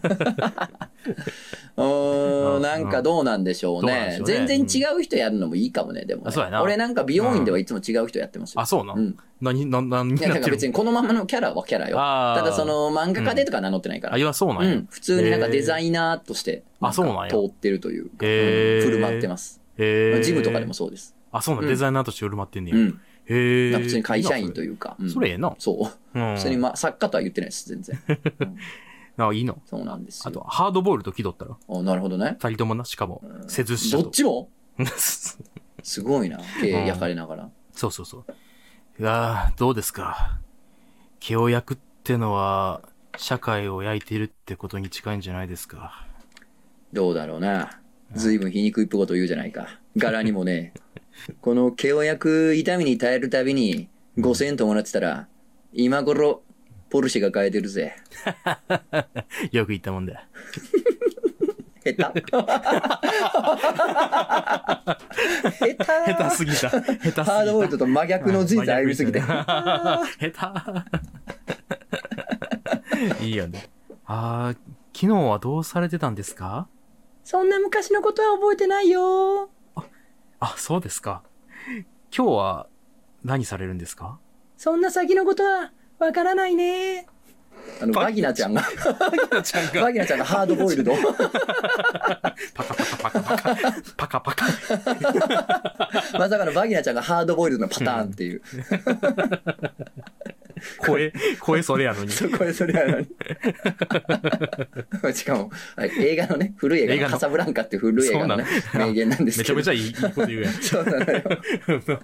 [1.77, 6.25] うーん、なんかどうなんでしょうね全然違う人やるのもいいかもね、でも
[6.61, 8.61] 俺なんか美容院ではいつも違う人やってますよ。
[8.61, 9.08] あ、そうなうん。
[9.41, 10.69] 何、何、何いや、なんか別に。
[10.69, 11.97] にこのままのキャラはキャラよ。
[11.99, 14.15] あーただその漫画家でとか名乗ってないから。
[14.15, 14.73] あ、いや、そうなんや。
[14.73, 14.87] うん。
[14.89, 19.61] 普通になんかデザイイナーとして、あそうなんや通ってるというか、へーうん振る舞ってます。
[19.77, 21.15] へージムとかでもそうです。
[21.31, 22.77] あ、そうなん、うんデザイナーとして振る舞ってんねや。
[22.77, 23.01] うん。
[23.29, 23.77] へえ。
[23.77, 24.97] 普通に会社員というか。
[24.99, 25.55] うんそれええな。
[25.57, 26.19] そう。
[26.19, 26.35] うん。
[26.35, 27.99] 普通にまあ、作家とは言ってないです、全然。
[28.41, 28.57] うん
[29.21, 29.61] あ、いいの？
[29.65, 30.23] そうなんですよ。
[30.27, 31.57] あと、ハードボイルド気取ったら？
[31.69, 32.37] あ、なるほどね。
[32.39, 34.03] 二人ともな、しかも、施術者と。
[34.03, 34.49] どっちも？
[35.83, 36.39] すごいな。
[36.61, 37.49] 毛焼かれながら。
[37.73, 38.25] そうそうそう。
[38.99, 39.01] い
[39.57, 40.39] どうですか？
[41.19, 42.81] 毛を焼くってのは、
[43.17, 46.05] 社会を焼いているってことに近いんじゃないですか？
[46.91, 47.79] どうだろうな。
[48.13, 49.67] ずいぶん皮肉いっぽいこと言うじゃないか。
[49.95, 50.73] 柄にもね、
[51.41, 53.87] この毛を焼く痛みに耐えるたびに
[54.17, 55.27] 5000円ともらってたら、
[55.71, 56.43] 今頃、
[56.89, 57.95] ポルシェが買えてるぜ。
[59.51, 60.19] よく言ったもんだよ。
[61.83, 61.95] 下手。
[61.95, 62.21] 下手。
[66.13, 66.69] 下手すぎた。
[66.69, 67.23] 下手すぎた。
[67.23, 69.21] ハードボイルドと真逆の人生歩みすぎて。
[69.21, 70.05] 下
[73.19, 73.25] 手。
[73.25, 73.69] いいよね。
[74.05, 74.57] あー
[74.93, 76.67] 昨日はどうされてたんですか
[77.23, 79.49] そんな昔のことは覚えてないよ。
[80.41, 81.23] あ、そうですか。
[82.15, 82.67] 今日は
[83.23, 84.19] 何されるんですか
[84.57, 87.07] そんな先のことはわからないね。
[87.81, 88.63] あの、バギナちゃんが、
[89.43, 90.93] ちゃんバギナちゃんがハードボイルド。
[92.53, 93.55] パカパカパカパカ。
[93.97, 94.45] パカパカ。
[96.17, 98.41] まさかのバギナちゃんがハードボイルドのパターンっていう。
[100.79, 102.11] 声、声それやのに。
[102.11, 103.07] そこでそれやのに。
[105.13, 109.55] しかも、はい映画のね、古い映画のカサブランカっていう古い映画のね、名言なんですけど。
[109.55, 110.53] めちゃめちゃいいこと言うやん。
[110.53, 111.05] そうなのよ。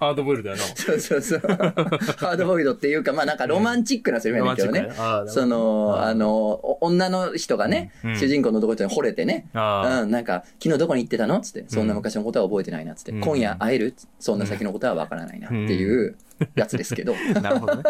[0.00, 0.62] ハードボイルドやな。
[0.62, 1.40] そうそうそう。
[1.40, 5.48] ハードボイルドっていうか、まあなんかロマンチックなセリフやねんけどねロマンチックねあ。
[5.48, 8.16] の、あの、お女の人がね、うん。
[8.16, 11.40] 主人公の男の人に惚れてね、あうん、なんか、昨日どこに行ってたの？
[11.40, 13.94] つって、そんな昔のことは覚えてないな、つって、うん今夜会える？
[14.18, 16.16] そんな先のことはわからないな、っていう
[16.54, 17.14] やつですけど。
[17.34, 17.82] あ、 なるほどね。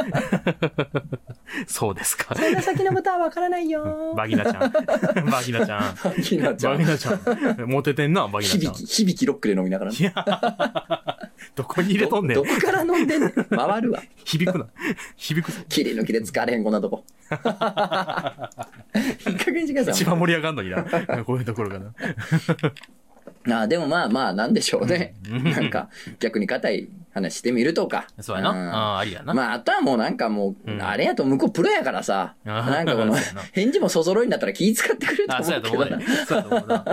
[1.66, 2.34] そうですか。
[2.34, 4.14] そんな先のことはわからないよ。
[4.16, 4.70] バギナちゃん。
[5.30, 5.96] バギナちゃん。
[6.04, 6.84] バギナちゃんバギ。
[6.84, 7.20] ナちゃん。
[7.66, 8.74] モテてんな、バギナちゃん。
[8.74, 9.96] 響き、響きロックで飲みながらね。
[9.98, 10.12] いや、
[11.54, 12.44] どこに入れとんねんど。
[12.44, 13.32] どこから飲んでんねん。
[13.32, 14.02] 回るわ。
[14.24, 14.66] 響くな。
[15.16, 15.62] 響くぞ。
[15.68, 17.04] 切り抜きで使われへん、こんなとこ。
[17.30, 17.34] い
[19.32, 19.94] い加減にしてください。
[19.94, 20.84] 一番盛り上がんのにな。
[21.24, 21.92] こういうところがな。
[23.50, 25.14] ああでもまあまあ、なんでしょうね。
[25.28, 25.88] なんか、
[26.18, 28.06] 逆に硬い話してみるとか。
[28.20, 28.52] そうやな。
[28.52, 29.34] んああ、ありやな。
[29.34, 33.16] まあ、あとはもうなんかもう、うんあれやと向こうプロやからさ、なんかこの
[33.52, 36.06] 返事もそぞろいになったら気使ってくれると思うけどなやと思うね。
[36.26, 36.84] そうやと思うな。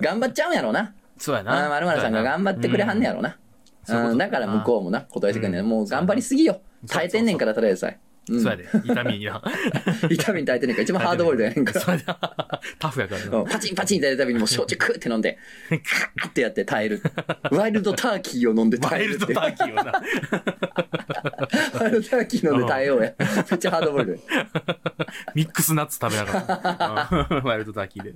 [0.00, 0.92] 頑張っちゃうんやろうな。
[1.18, 1.66] そうやあな。
[1.66, 3.36] あ、まるまるさんが頑張ってくれはんねやろうな。
[3.84, 6.60] そうん、だから向こうもな、答えてくれんねもう頑張りすぎよ。
[6.88, 7.98] 耐えてんねんから、ただでさえ。
[8.28, 8.66] うんそうやで。
[8.84, 9.40] 痛みにな。
[10.10, 11.80] 痛みに耐えてんねんから、一番ハードボイルドやねんから。
[11.80, 12.04] そうやで。
[12.78, 13.38] タフやからな。
[13.38, 17.02] うんパチンパチンってやるたびにもう焼酎クーって飲んで、カーってやって耐える。
[17.52, 19.56] ワイルドターキーを飲んでワイルド耐えるって。
[19.56, 19.92] ターキーをな。
[21.80, 23.14] ワイルドターキー飲んで耐えようや。
[23.18, 24.22] めっちゃハードボイルド。
[25.34, 27.36] ミックスナッツ食べながら。
[27.38, 28.14] う んワイルドターキーで。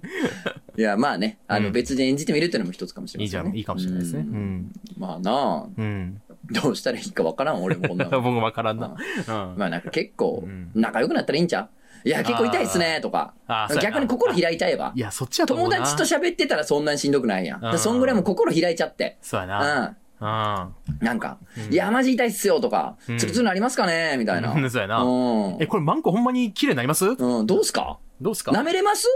[0.77, 3.51] いや、まあね、あのうん別に演じてみるっていうのも一つかもしれませんね。
[3.51, 3.57] いいじゃん。
[3.57, 4.21] いいかもしれないですね。
[4.21, 4.73] ううんん。
[4.99, 6.21] まあなあ、うん。
[6.51, 8.31] どうしたらいいかわからん、俺もこんな僕の。
[8.33, 8.89] もわからんな。
[8.89, 9.55] うん。
[9.57, 11.69] まあなんか結構うん、仲良くなったらいいんちゃ
[12.05, 12.09] う？
[12.09, 15.01] いや、結構痛いっすね、とかあ逆に心開いちゃえばい。
[15.01, 15.77] や、そっちやと思うな。
[15.77, 17.61] 友達と喋ってたらそんなにしんどくないやん。
[17.61, 19.19] だからうんそんぐらいもう心開いちゃって。
[19.21, 19.85] そうやうな。
[19.85, 19.97] ん。
[20.21, 20.99] うん。
[21.01, 24.17] なんか、うんいや、マジ痛いっすよとか、うんツルツルなりますかね？
[24.19, 24.53] みたいな。
[24.53, 27.07] うんそうやなうんえ、これマンコほんまに綺麗になります？
[27.07, 27.99] うん、どうすか？
[28.21, 28.51] どうすか？
[28.53, 29.07] 舐めれます？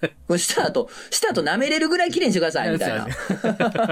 [0.26, 3.06] これ舌と、舌と舐めれるぐらい綺麗にしてください、みたいな。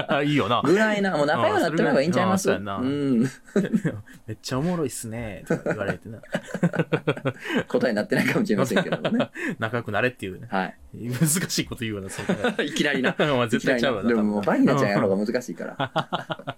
[0.07, 0.21] な。
[0.23, 0.61] いいよな。
[0.63, 2.51] ぐらいな、もう仲良くなってもらえばいいんちゃいます？
[2.51, 3.21] うん。
[4.27, 5.43] めっちゃおもろいっすね。
[5.47, 6.19] とか言われてな。
[7.67, 9.29] 答えになってないかもしれませんけどもね。
[9.59, 10.47] 仲良くなれっていうね。
[10.49, 10.75] はい。
[10.93, 13.15] 難しいこと言うわな、そういきなりな。
[13.49, 14.09] 絶対ちゃうわな。
[14.09, 16.57] でももうバニラちゃんやる方が難しいから。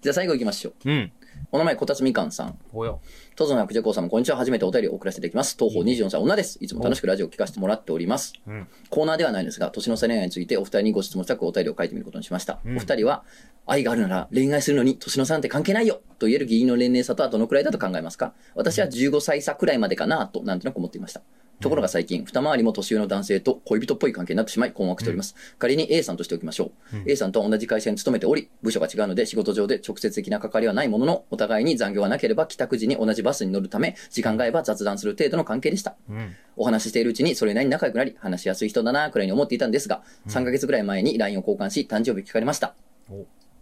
[0.00, 0.90] じゃあ最後行きましょう。
[0.90, 1.12] うん。
[1.50, 2.58] お名前、こたつみかんさん。
[2.72, 3.00] およ。
[3.34, 4.36] トゾナクジャコウさんもこんにちは。
[4.36, 5.56] 初めてお便りを送らせていただきます。
[5.58, 6.58] 東方24歳女です。
[6.60, 8.34] いつも楽しくラジオを聞かせてもらっております。
[8.46, 8.68] うん。
[8.90, 12.60] コーナーではないんですが、年の差恋愛についてお二人にご質問したくお便りを書いてみることにしました。
[12.62, 13.24] うんお二人は、
[13.64, 18.34] 愛があるなら恋愛するのに年の差なんて関係ないよと言える義理の年齢差とはどのくらいだと考えますか？
[18.54, 21.22] 私は15歳差くらいまでかなと、なんとなく思っていました。
[21.62, 25.34] ところが最近、二回りも年上の男性と恋人っぽい関係になってしまい困惑しております。
[25.58, 26.96] 仮に A さんとしておきましょう。
[26.96, 35.96] うん A さんとは同じ会社に勤めており、部署が違うので仕事上で直接的な関わりはないものの、お互いに残業がなければ帰宅時に同じバスに乗るため、時間が合えば雑談する程度の関係でした。
[36.10, 36.36] うん。
[36.56, 42.74] お話ししているうちにそれなりに仲良くなり、話しやすい人だなくらいに思っていたんですが、3ヶ月ぐらい前に LINE を交換し、誕生日聞かれました。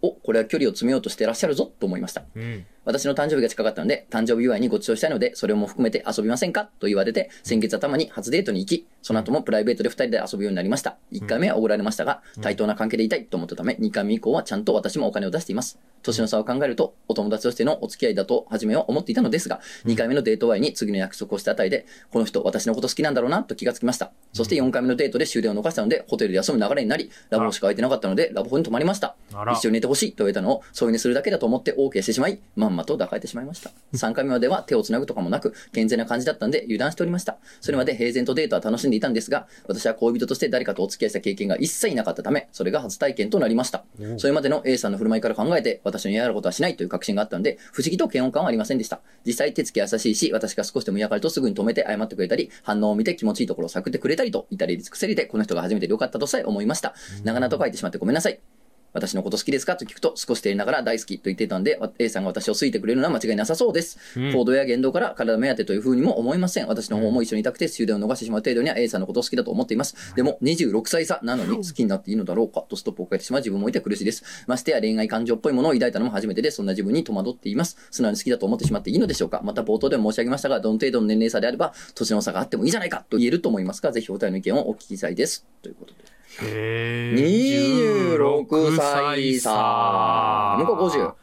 [0.01, 2.23] おお、これは距離を詰めようとしてらっしゃるぞと思いました。
[2.35, 2.65] うん。
[2.85, 6.69] 私の誕生日が近かったので、誕生日祝いにご馳走したいので、それも含めて遊びませんか？
[6.79, 10.97] と言われて、先月頭に初デートに行き、その後もプライベートで2人で遊ぶようになりました。
[11.11, 15.79] 1回目はおごられましたが、対等な関係でいたいと思ったため、2回目以降はちゃんと私もお金を出しています。
[16.03, 24.11] 年の差を考えると、お友達としてのお付き合いだと初めは思っていたのですが、2回目のデート終わりに次の約束をしたあたりで、この人私のこと好きなんだろうなと気がつきました。
[24.33, 29.15] そして4回目のデートで終電を逃したので、ホテルで休む流れになり、ラブホしか空いてなかったので、ラブホに泊まりました。
[29.53, 33.71] 一緒に寝てほしいと言われたのを添い寝するだけだと思って OK してしまい、まんまと抱えてしまいました。
[33.93, 37.37] 3回目までは手をつなぐとかもなく、健全な感じだったんで油断しておりました。
[37.59, 43.83] それまで平然とデートは楽しんでいたんですが、私は恋人として誰かとお付き合いした経験が一切なかったため、それが初体験となりました。
[44.17, 49.01] それまでの A さんの振る舞いから考えて、私の嫌がることはしないという確信があったので、不思議と嫌悪感はありませんでした。
[49.25, 56.93] 実際手つき優しいし、私が少しでも嫌がるとすぐに止めて謝ってくれたり、反応を見て気持ちいいところを探ってくれたりと、至れり尽くせりで、この人が初めてでよかったとさえ思いました。
[57.23, 58.60] 長々と書いてしまってごめんなさい。
[58.93, 59.75] 私のこと好きですか？
[59.75, 63.97] と聞くと、少し照れながら大好きと言っていたので、わ A さんが私を好いてくれるのは間違いなさそうです。
[64.15, 66.67] うん行動や言動から体目当てというふうにも思いません。
[66.67, 70.15] 私の方も一緒にいたくて終電を逃してしまう程度には A さんのことを好きだと思っています。
[70.15, 74.23] でも、26歳差なのに好きになっていいのだろうかとストップをかけてしまう自分もいて苦しいです。
[74.47, 77.77] ましてや恋愛感情っぽいものを抱いたのも初めてで、そんな自分に戸惑っています。
[77.91, 79.41] 素直に好きだと思ってしまっていいのでしょうか？
[79.43, 85.45] また冒頭でも申し上げましたが、どの程度の年齢差であれば、年の差があってもいいじゃないかと言えると思いますが、ぜひお二人の意見をお聞きしたいです。
[85.61, 86.20] ということで。
[86.39, 90.55] へー26歳差。
[90.59, 91.11] 向こう50。
[91.11, 91.15] っ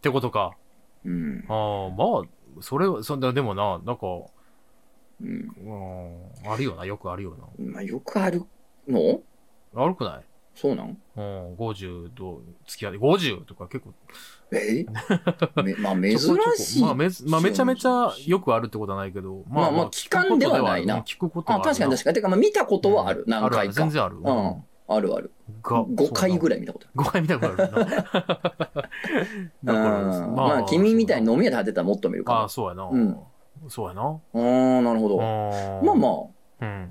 [0.00, 0.56] てことか。
[1.04, 1.44] うん。
[1.48, 4.06] ああ、まあ、それは、そんな、でもな、なんか、
[5.20, 5.48] うん。
[6.44, 8.42] うん、あるよな、よくあるよまあ、よくある
[8.88, 9.20] の？
[9.74, 9.82] な。
[9.82, 10.24] 悪くない
[10.54, 10.96] そうなん？
[11.16, 13.92] うん、50と付き合って、50とか結構、
[14.52, 14.84] え？
[15.64, 16.18] めまあ、珍
[16.56, 16.82] しい。
[16.82, 17.24] まあめず。
[17.26, 22.14] まあ、めちゃめちゃよくあるってことはないけど、まあまあ聞かんではないな聞くことはあ、あるか確かに確かに。
[22.14, 23.24] てか、まあ、見たことはある。
[23.26, 23.72] 何あるある、回か。
[23.74, 24.16] 全然ある。
[24.18, 24.64] うん。
[24.86, 25.32] あるある。
[25.62, 27.84] が5回ぐらい見たこと5回見たことあるな。
[27.84, 28.88] だか
[29.64, 29.72] ある。
[29.72, 32.84] ら、うんまあ、君みたいに飲み屋で当てたらもっと見るああ、かそうやな。
[32.84, 33.18] うん
[33.68, 34.02] そうやな。
[34.02, 34.20] も。
[34.34, 35.16] ああ、なるほど。
[35.82, 36.10] まあまあ。
[36.60, 36.90] うん。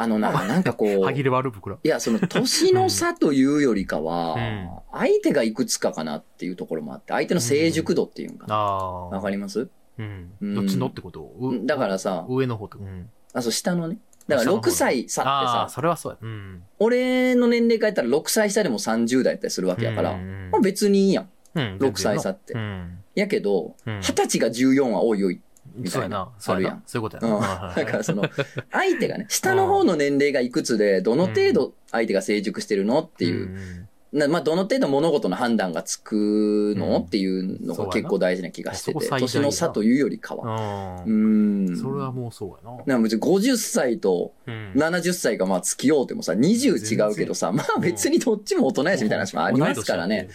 [0.00, 1.04] あ、あのな、 なんかこう。
[1.04, 1.78] 歯切れ悪袋。
[1.82, 8.56] いや、その年の差というよりかは、うん相手がいくつかかなっていうところもあって、相手の成熟度っていうのかな。
[8.56, 9.68] わかります？
[9.98, 10.30] うん。
[10.40, 11.20] うんどっちのってこと？
[11.40, 12.78] うだからさ、上の方と。
[12.78, 13.08] うん。
[13.34, 13.98] あ、そう、下のね。
[14.26, 16.18] だから6歳差ってさ、それはそうや。
[16.20, 16.62] うん。
[16.78, 21.28] 俺の年齢変えたら6歳下でも30代やったりするわけやから、うんまあ別にいいやん。
[21.54, 21.78] うん。
[21.80, 22.98] 6歳差ってうん。
[23.14, 25.40] やけど、うん20歳が14は多いよい。
[25.78, 26.82] みたいなそうやな。
[26.86, 27.32] そういうことうん。
[27.34, 27.74] やな。
[27.74, 28.24] だからその、
[28.70, 41.02] 相手がね、下の方の年齢がいくつで、どの程度相手が成熟してるのっていう、まあ、どの程度物事の判断がつくの、うんっていうのが結構大事な気がしてて、年の差というよりかは。
[41.06, 41.10] う。
[41.10, 41.76] うんん。
[41.76, 42.76] それはもうそうやな。
[42.86, 50.28] なんか別に50歳とうん70歳がまあ付き合うてもさ、20違うけどさ、まあ別にどっちも大人やしみたいな話もありますからね。。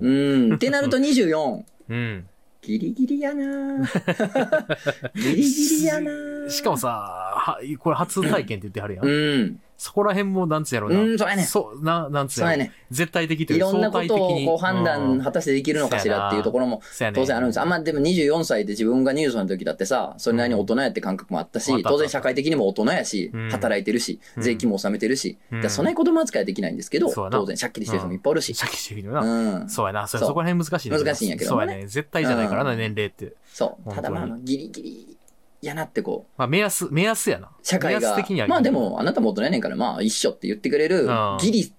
[0.00, 0.54] うん。
[0.54, 1.62] ってなると24。
[1.90, 2.26] うん。
[2.60, 3.78] ギリギリやな
[5.14, 6.10] ギリギリやな
[6.50, 9.02] しかもさ、はこれ初体験って言ってはるや。
[9.02, 9.60] うんん。
[9.78, 11.00] そこら辺もなんつうやろうな。
[11.00, 12.72] うんそうやねそう、な、なんつうやろそうやね。
[12.90, 16.82] 絶対的といいうろんなことをこう判うん断果たしてできるのかしらっていうところも
[17.14, 17.60] 当然あるんです。
[17.60, 28.54] あんまでも24歳で自分が20歳の時だってさ、それなりに大人やって感覚もあったしうん、当然社会的にも大人やしうん、働いてるし、うん税金も納めてるし、うんだからそんなに子供扱いはできないんですけど、そうやな当然借金してる人もいっぱいおるし。
[28.54, 29.58] シャキシャキのうな。
[29.64, 29.68] ん。
[29.70, 30.08] そうやな。
[30.08, 31.86] そこら辺難しいね難しいんやけどねそうやね。
[31.86, 33.34] 絶対じゃないからな、うん年齢って。
[33.52, 33.94] そう。
[33.94, 35.17] ただまあギリギリ
[35.60, 37.50] やなってこう、まあ、目安、目安やな。
[37.62, 38.16] 社会が。
[38.46, 41.72] まあで、も、あなたも大人やねんから、まあ一緒って言ってくれるうん、ギリ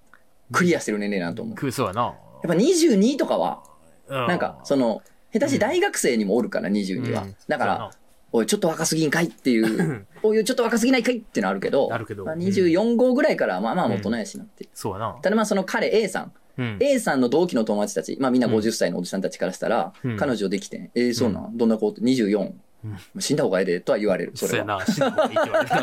[0.52, 1.56] クリアしてる年齢なんと思う。
[1.56, 2.02] くそうやな。
[2.02, 2.14] やっ
[2.44, 3.64] ぱ22とかは、
[4.10, 5.02] ななんか、その、
[5.32, 7.26] 下手し大学生にもおるから、22は。
[7.48, 7.92] だから、、
[8.32, 12.26] おい、ちょっと若すぎんかいっていう、 おい、ちょっと若すぎないかいってのあるけど、あるけど。
[12.26, 14.68] まあ、24号ぐらいから、まあまあ大人やしなって。
[14.74, 15.18] そうやな。
[15.22, 16.78] ただまあその彼 A さん、うん。
[16.80, 18.54] A さんの同期の友達たち、まあみんなうん。
[18.56, 20.18] 50歳のおじさんたちからしたら、うん。
[20.18, 22.52] 彼女できてん、えー、そうなん、どんな子って？24、
[22.84, 24.32] うん死んだ方がええで、とは言われる。
[24.36, 24.66] それは。
[24.66, 24.86] な。
[24.86, 25.76] 死んだ方がいいって言われる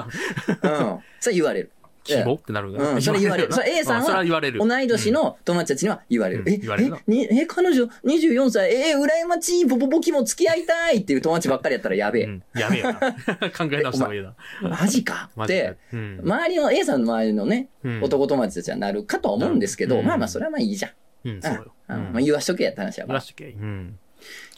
[0.63, 0.93] な。
[0.93, 1.01] うん。
[1.21, 1.71] それ言われる。
[2.07, 3.53] 希望ってなるうん、それ言われる。
[3.53, 4.61] それ A さんはは言われる。
[4.61, 6.43] 同い年の友達たちには言われる。
[6.43, 12.25] うんえ、言われるなえ、にえ、彼女24歳、えー、羨ましい、ポポポキも付き合いたいっていう友達ばっかりやったらやべえ。
[12.25, 12.43] うん。
[12.55, 12.95] やべえよな。
[13.51, 14.35] 考え直した方がいいな。
[14.63, 15.77] マジかって。
[15.93, 16.21] うん。
[16.23, 20.93] 周りの A さんの周りのね、うん男友達たちはなるかとは思うんですけど、うんまあまあそれはまあいいじゃん。
[21.29, 21.75] うん、そうよ。
[21.89, 23.29] うんまあ言わしとけやって話やから言わし。
[23.29, 23.47] とけ。
[23.47, 23.99] うん。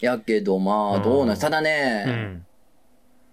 [0.00, 2.46] やけどまあどうなん、うんただうね、ん。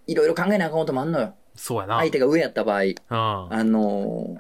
[0.08, 1.34] いろいろ考えなあかんこともあんのよ。
[1.56, 1.98] そうやな。
[1.98, 2.94] 相手が上やった場合、うん。
[3.10, 4.38] あの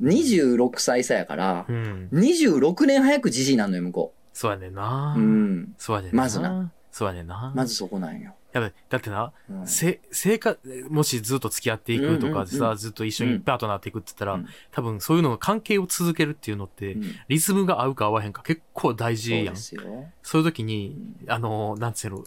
[0.00, 2.08] ー、26歳差やからう、ん。
[2.12, 5.20] 26年早くじじいなんのよ、向こそうやねんなう。。
[5.20, 5.74] うん。
[5.78, 6.22] そうやねんな。
[6.22, 6.72] まずな。
[6.90, 7.52] そうやねんな。
[7.54, 8.34] まずそこなんよ。
[8.54, 19.54] やべ、だってな、うんせ、生活、もしずっと付き合っていくとかでさ、うんうんうんずっと一緒にパートナーっていくって言ったら、うん多分そういうのが関係を続けるっていうのって、うんリズムが合うか合わへんか結構大そう事やん。
[19.54, 19.82] ですよ。
[20.22, 20.96] そういう時に、
[21.26, 22.24] あの、なんつうの、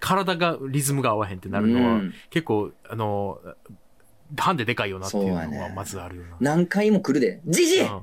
[0.00, 3.38] 体がリズムが合わへんってなるのは、うん結構、あの、
[4.36, 6.36] ハンデでかいよなっていうのはまずあるよな。
[6.40, 7.40] 何回も来るで。
[7.46, 8.00] じじいうん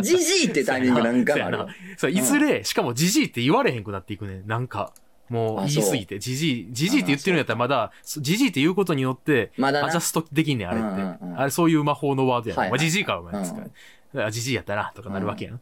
[0.00, 1.68] じじいってタイミング何回もあるわ。
[1.96, 4.42] そう、いずれ、しかもジジイって言われへんくなっていくね。
[4.46, 4.92] なんか、
[5.28, 11.24] もうあ言いすぎて、ジジイ、ジジイって言ってるんやったらまだ、ジジイって言うことによって、まだなアジャストできんねん、あれって。
[11.36, 12.58] あれ、そういう魔法のワードやん。
[12.58, 13.44] はいはいか、お前。
[13.44, 15.60] つうんかあ、ジジイやったな、とかなるわけやん。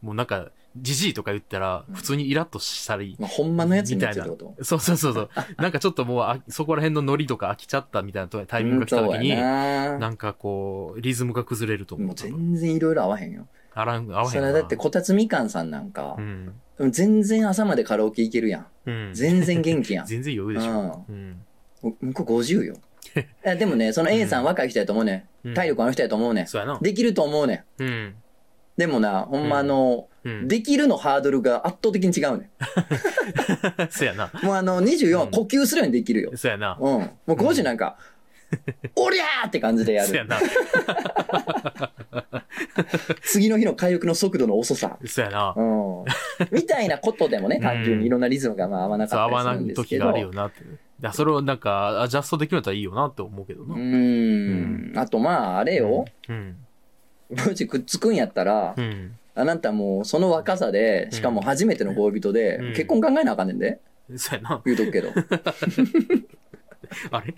[0.00, 4.24] もうなんか、ジジイとか言ったら、普通にイラッとしたり、まあ、ほんまのやつにみたいな。
[4.24, 5.30] そうそうそうそう。
[5.60, 12.06] なんかちょっともうあ、そこら辺のノリとか飽きちゃったみたいなタイミングが来た時に、なんかこう、リズムが崩れると思う。
[12.06, 13.46] もう全然いろいろ合わへんよ。
[13.74, 14.30] あらん、合わへんな。
[14.30, 16.52] それだってこたつみかんさんなんかう、ん。
[16.90, 18.66] 全然朝までカラオケ行けるやん。
[18.86, 19.14] うん。
[19.14, 20.06] 全然元気やん。
[20.06, 21.04] 全然余裕でしょ。
[21.08, 21.40] うん。
[21.82, 22.76] も向こう50よ。
[23.16, 25.54] いやでもね、その A さん若い人やと思うねうんん。
[25.54, 26.78] 体力ある人やと思うねうやな。
[26.80, 27.82] できると思うねん。
[27.82, 28.14] うん。
[28.76, 30.48] でもな、ほんまあの、うん。
[30.48, 32.50] できるのハードルが圧倒的に違うね
[33.90, 34.26] そうやな。
[34.26, 34.44] ん。
[34.44, 36.32] もうあの、24は呼吸するようにできるよ。
[36.36, 36.78] そうやな。
[36.80, 36.86] うん。
[36.86, 37.98] もう50なんか、
[38.96, 40.08] おりゃーって感じでやる。
[40.08, 40.38] そうやな。
[43.22, 44.98] 次の日の回復の速度の遅さ。
[45.04, 45.62] そうやなう。
[45.62, 46.04] ん。
[46.50, 50.08] みたいなことでもね、 単純にいろんなリズムがまあ合わなかったりするんい時がですけど。
[50.08, 50.62] あるよなって。
[51.12, 53.74] それをなんか、アジャストできるんだったらいいよなって思うけどうな。
[53.74, 54.92] ーん。
[54.96, 56.04] あとまあ、あれよ。
[56.28, 56.56] うん。
[57.30, 59.16] もしくっつくんやったらう、ん。
[59.34, 63.80] あなたもうその若さで、しかも初めての恋人で、うん結婚考えなあかんねんで。
[64.16, 64.62] そうやな。
[64.64, 65.08] 言うとくけど。
[67.10, 67.34] あれ？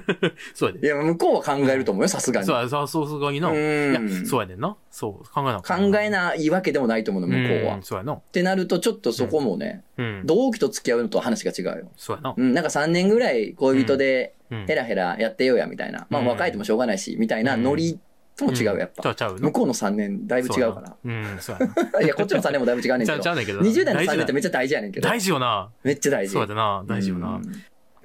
[0.54, 0.88] そうやいで。
[0.88, 2.46] や、向こうは考えると思うよ、さすがに。
[2.46, 3.50] そうや、そう、そう、そうにな。
[3.50, 3.56] うい
[3.94, 4.76] やん、そうやねんな。
[4.90, 7.74] そう、考えなあ考えないわけでもないと思うの、向こうは。
[7.76, 8.14] っんそうやな。
[8.32, 10.22] てなると、ちょっとそこもね、うん。
[10.24, 11.88] 同期と付き合うのと話が違うよ。
[11.96, 12.42] そうやなう。
[12.42, 16.06] ん、なんか3年ぐらい恋人でうんヘラヘラやってようや、みたいな。
[16.10, 17.98] まあうん若いともしょうがないし、みたいなノリ
[18.36, 19.10] とも違うよ、やっぱ。
[19.10, 20.88] うちゃう向こうの3年だいぶ違うから。
[20.88, 22.00] そうん、そうやな。
[22.02, 23.18] いや、こっちの3年もだいぶ違うねんけど。
[23.18, 23.66] うちゃうねんけどな。
[23.66, 25.08] 20代の3大事な年ってめっちゃ大事やねんけど。
[25.08, 25.70] 大事よな。
[25.82, 26.32] めっちゃ大事。
[26.32, 26.84] そうやでな。
[26.86, 27.42] 大事よなうん。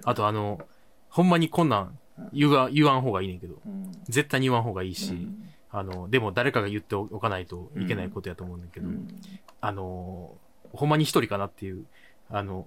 [0.04, 0.60] あとあの、
[1.10, 2.00] ほんまにこんなん
[2.34, 3.56] 言わ言わん方がいいねんけど。
[3.66, 9.08] うん絶対に言わん方がいいし、うんあの、でも誰かが言っておかないといけないことやと思うんだけど、うん
[9.62, 10.36] あの、
[10.74, 11.86] ほんまに一人かなっていう、
[12.30, 12.66] あの、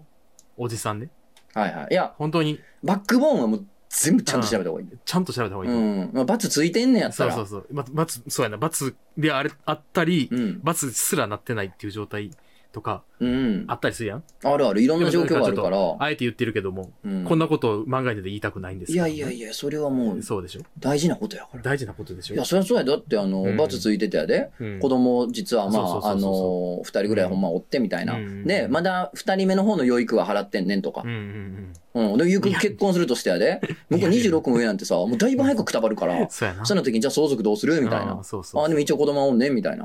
[0.56, 1.08] おじさんね。
[1.54, 1.88] はいはい。
[1.90, 4.88] いや、本当にバックボーンはもう全部ちゃんと調べた方がいい。
[5.04, 5.82] ちゃんと調べた方がいいとう。
[5.82, 6.10] ん。
[6.12, 7.32] まあ、罰ついてんねんやったら。
[7.32, 7.74] そうそうそう。
[7.74, 8.56] ま、罰、そうやな。
[8.56, 10.60] 罰であれ、あったり、うん。
[10.62, 12.30] 罰すらなってないっていう状態
[12.72, 13.64] とか、うん。
[13.68, 14.24] あったりするやん。
[14.42, 14.80] あるある。
[14.82, 20.62] いろんな状況があるからあえて言ってるけども、うんこんなことを漫画で言いたくないんですいやいやいや、それはもうそうでしょ？
[20.78, 21.62] 大事なことやから。
[21.62, 22.34] 大事なことでしょ？
[22.34, 22.84] いや、そりゃそうや。
[22.84, 24.50] だって、あの、うん罰ついてたやで。
[24.58, 28.14] うん子供、実はまあ、あの、二人ぐらいほんまおってみたいな。
[28.14, 31.72] うんで、まだ二人目の方の養育は払ってんねんとかうん。
[31.94, 32.18] うんうん。
[32.18, 33.60] で、ゆく結婚するとしてやで。
[33.90, 36.28] 向こう26も上なんてさ、もうだいぶ早くくたばるからうん。
[36.30, 36.64] そうやな。
[36.64, 37.80] その時に、じゃあ相続どうする？
[37.82, 38.22] みたいあなー。
[38.22, 38.64] そうそう。
[38.64, 39.84] あ、でも一応子供はおんねんみたいな。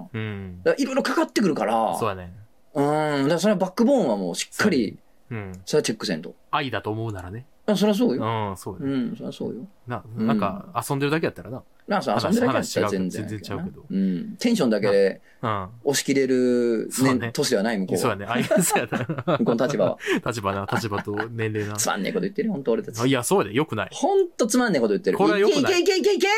[0.78, 1.98] いろいろかかってくるから。
[2.00, 2.32] そうやね。
[2.78, 3.24] うん。
[3.24, 4.98] だからそれはバックボーンはもうしっかり、
[5.32, 5.52] うん。
[5.66, 6.36] それはチェックせんと。
[6.52, 7.46] 愛だと思うならね。
[7.66, 8.24] あ、そりゃそうよ。
[8.24, 8.94] うん、そうやね。
[8.94, 9.68] うん、そりゃそうよ。
[9.88, 11.64] な、うんなんか、遊んでるだけやったらな。
[11.88, 14.36] なあ、そう遊んでるだけやったら全然全然ちゃうけどうん。
[14.38, 15.70] テンションだけでうん。
[15.84, 18.02] 押し切れる、ねね、年ではない向こうは。
[18.02, 18.26] そうやね。
[18.26, 18.88] 愛そうや
[19.26, 19.38] な。
[19.40, 19.98] 向こうの立場は。
[20.26, 21.76] 立場な、立場と年齢な。
[21.76, 23.06] つまんねえこと言ってるよ、ほんと俺たち。
[23.06, 23.54] いや、そうやで。
[23.54, 23.90] よくない。
[23.92, 25.18] ほんとつまんねえこと言ってる。
[25.18, 26.30] これは良くないいけいけいけいけい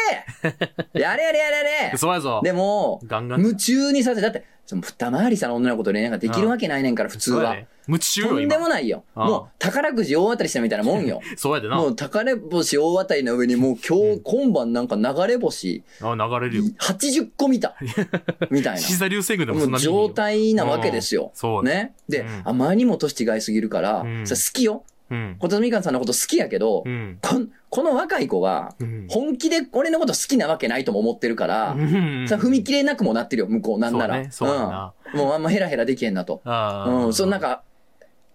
[0.94, 2.42] けやれやれやれやれそうやぞ。
[2.44, 3.42] でも、ガンガン。
[3.42, 7.56] 夢中にさせ、だって、その二回りさの女の子と恋愛ができるわけないねんから、普通は。
[7.88, 8.60] 夢中よ、とんで今。
[8.60, 9.04] もないよ。
[9.16, 11.22] もう、宝くじ大当たりしたみたいなもんよ。
[11.38, 11.78] そうやでな。
[11.78, 16.64] もう、宝星大当たりの上に、もう今日、今晩なんか流れ星、あ、流れるよ。
[16.78, 17.76] 80個見た。
[18.52, 21.36] みたいシザ流星群でもそんな状態なわけですようん。
[21.36, 21.72] そうね。
[21.72, 21.94] ね。
[22.08, 24.84] でうん、あまりにも年違いすぎるから好きよ。
[25.10, 25.36] うん。
[25.40, 27.18] 小田みかんさんのこと好きやけどう、ん。
[27.22, 29.06] こんこの若い子が、うん。
[29.10, 34.16] 本気で俺のこと好きなわけないとも思ってるから、うんさ踏み切れなくもなってるよ、向こう、なんなら。
[34.16, 36.42] そうねそうやなうんもうあんまヘラヘラできへんなと。
[36.46, 37.64] うん、そのなんか、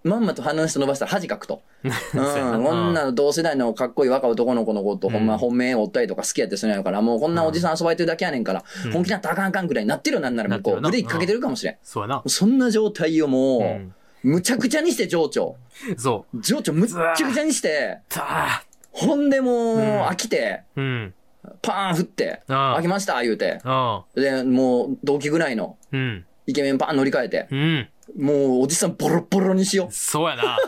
[0.04, 1.62] まんまと鼻の下伸ばしたら恥かくと。
[1.84, 10.80] うん、こんな同世代のかっこいい若い男の子のこと、ほんまうん本命おったりとか好きやってするんやから、もうこんなおじさん遊ばれてるだけやねんから、うん本気なったらあかんあかんくらいになってるよ、なんなら向こう。
[10.80, 11.76] ブレーキかけてるかもしれん。
[11.82, 12.22] そうやな。
[12.26, 13.94] そんな状態をもう、うん
[14.24, 15.56] むちゃくちゃにして情緒。
[15.98, 16.40] そう。
[16.40, 21.14] 情緒むっちゃくちゃにして、たほんでもう、うん飽きて、うん。
[21.60, 23.60] パーン振って、あ飽きました、言うて。
[23.64, 24.04] あ。
[24.14, 26.24] で、もう、同期ぐらいのうん。
[26.46, 27.88] イケメンパーン乗り換えて、うん。
[28.18, 30.58] もう、おじさんボロッボロにしよそうやな。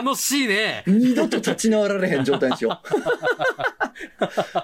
[0.00, 0.90] 楽しいねう。。
[0.90, 3.81] 二度と立ち直られへん状態にしよう。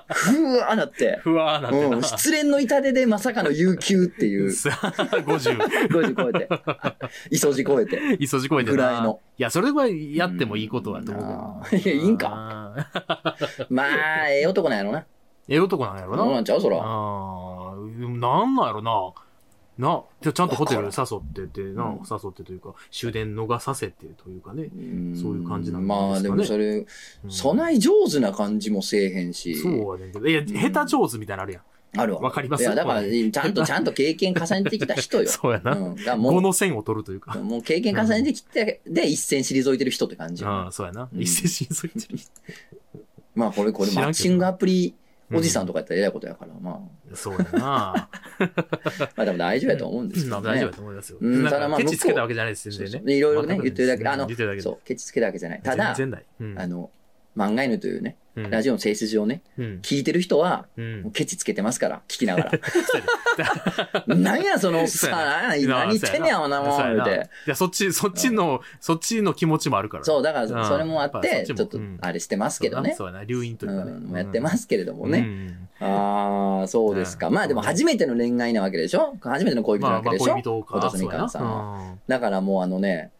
[0.08, 1.18] ふわーなって。
[1.22, 1.96] ふわーなってな。
[1.96, 5.56] うん、失恋の痛手でまさかの有給っていう、さ50。
[5.88, 6.48] 50超えて、
[7.30, 8.00] 磯路超えて。
[8.20, 8.76] 磯路超えてな。
[8.76, 12.28] ぐらいのいや、それはやってもいいことだと思うあーいや、いいんか。
[12.28, 13.36] か。
[13.70, 15.06] まあ、ええ男なんやろな。
[15.48, 16.40] ええ男なんやろそうなな。
[16.40, 16.78] んちゃうそら。
[16.78, 19.12] ああ、なんなんやろな。
[19.78, 24.64] な、ちゃんとホテルわ誘っててな、うん誘ってというか、終電逃させてというかね。
[25.14, 26.86] そういう感じなんまあ、ですかねでもそれ、うん
[27.30, 29.54] 備え上手な感じもせえへんし。
[29.56, 30.26] そうやねんけど。
[30.26, 31.62] いや、ん下手上手みたいなのあるやん。
[31.96, 32.20] あるわ。
[32.20, 32.62] わかります？
[32.62, 35.28] いや、だから、ちゃんと、ちゃんと経験重ねてきた人よ。
[35.30, 35.72] そうやな。
[35.72, 35.94] うん。
[35.94, 37.38] がも5の線を取るというか。
[37.38, 40.50] う、もう経験重ねてきて、で、一線退いてる人って感じよ。
[40.50, 41.08] ああ、そうやな。
[41.12, 42.18] うん一斉審査いてる。
[43.34, 44.94] まあ、これ、これ、マッチングアプリ
[45.32, 46.80] おじさんとかやったらえらいことやから、ま
[47.12, 47.94] そうやな。
[47.96, 48.08] あ、
[49.16, 50.42] まあ、でも大丈夫やと思うんですけど、ね。
[50.42, 51.18] まあ大丈夫だと思いますよ。
[51.20, 53.14] うんただまあケチつけたわけじゃないです、全然ね。
[53.14, 54.28] いろいろね、言ってるだけで、あの
[54.60, 55.62] そう、ケチつけたわけじゃない。
[55.62, 56.90] ただ、あの、
[57.36, 58.50] 漫画犬というね、うん。
[58.50, 59.64] ラジオの性質上ね、うん。
[59.82, 60.66] 聞いてる人は、
[61.12, 62.50] ケチつけてますから、聞きながら。
[62.50, 62.56] そ
[64.08, 65.10] うやその さん、
[65.50, 66.60] 何何言ってんねや、おな。
[66.62, 66.98] もん、い
[67.46, 70.04] や、そっち、そっちの、そっちの気持ちもあるから。
[70.04, 70.52] そう、だかうん。
[70.52, 72.94] ら、それもあって、っちょっとうん、あれしてますけどね。
[72.96, 75.18] そうやな、留飲というかやってますけれどもうんね。
[75.80, 75.86] うん。
[75.86, 77.28] ああ、そうですか。
[77.28, 77.34] うん。
[77.34, 79.16] まあでも初めての恋愛なわけでしょ？
[79.20, 80.32] 初めての恋人なわけでしょ？
[80.32, 80.76] 恋人か。
[80.76, 81.94] おたすみかんさんは。
[82.08, 83.10] だからもうあのね。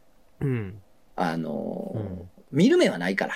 [1.21, 3.35] あの見る目はないから。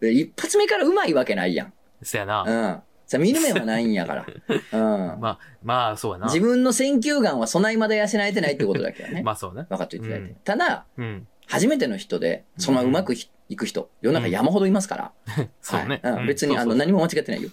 [0.02, 1.72] 一発目からうまいわけないやん。
[2.02, 2.42] そやな。
[2.42, 2.82] うん。
[3.06, 4.26] さ見る目はないんやから。
[4.72, 5.20] うん。
[5.20, 6.26] まあ、まあ、そうやな。
[6.26, 9.22] 自分の選球眼は備えまで養えてないってことだけどね。
[9.26, 9.66] まあ、そうね。
[9.68, 10.24] 分かっていただいて。
[10.26, 11.26] うんただ、うん。
[11.46, 15.12] 初めての人で、そのうまくひいく人、世の中山ほどいますから。
[15.60, 16.00] そうね。
[16.02, 17.50] はいうん別に、あの、何も間違ってないよ。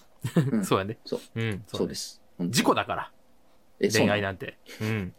[0.53, 0.97] うんそうやね。
[1.05, 1.19] そう。
[1.36, 1.49] うん。
[1.51, 1.95] ねそうで。
[1.95, 2.21] す。
[2.39, 3.11] 事故だから。
[3.82, 4.57] え、そうなの恋愛なんて。
[4.82, 5.13] うん。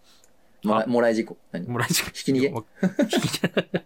[0.65, 1.37] もらもらい事故。
[1.51, 1.69] 何？
[1.69, 2.11] もらい事故。
[2.13, 2.49] ひき逃げ？
[2.49, 3.85] げ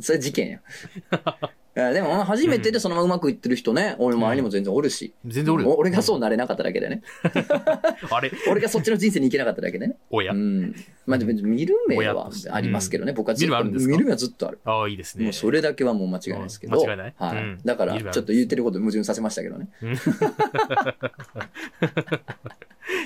[0.00, 0.60] それ事件や。
[1.76, 5.12] いやでも、初めてでそのままうまくいってる人ね、俺周りにも全然おるし。
[5.26, 5.74] 全然おるよ。
[5.76, 7.02] 俺がそうなれなかっただけでね。
[8.10, 8.32] あれ？
[8.50, 9.96] 俺がそっちの人生に行けなかっただけでね。
[10.08, 10.32] おや？
[10.32, 10.36] う。
[10.36, 10.74] ん。
[11.04, 13.12] まあでも見る目親はありますけどね。
[13.12, 13.92] 僕はずっと見る目あるんですか？
[13.92, 14.58] 見る目はずっとある。
[14.64, 15.24] ああ、いいですね。
[15.24, 16.80] もうそれだけはもう間違いないですけど。
[16.80, 17.14] うん間違いない？
[17.18, 17.58] はいうん。
[17.62, 19.68] だから、見る目あるちょっと言ってること矛盾させましたけどね。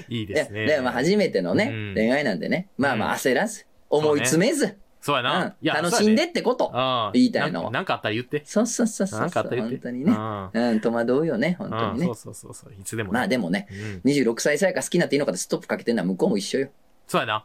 [0.08, 0.66] いいでですね。
[0.66, 2.68] で、まあ初めてのねうん、恋愛なんでね。
[2.78, 5.54] まあまあ焦らず、思い詰めず、うんそうやな。
[5.60, 6.70] いや楽しんでってこと。
[6.74, 8.42] うん言いたいのはなんなんかあったら言って。
[8.44, 9.20] そうそうそうそう。
[9.20, 9.74] なんかあったら言って。
[9.76, 10.12] 本当にね。
[10.12, 12.34] うんうん、戸惑うよね、本当にねうんそう。
[12.34, 12.72] そうそうそう。
[12.78, 13.18] いつでもね。
[13.18, 13.66] まあでもね、
[14.04, 16.68] うん26歳さやか好きになっていいのかでストップかけてんのは向こうも一緒よ。
[17.06, 17.44] そうやな。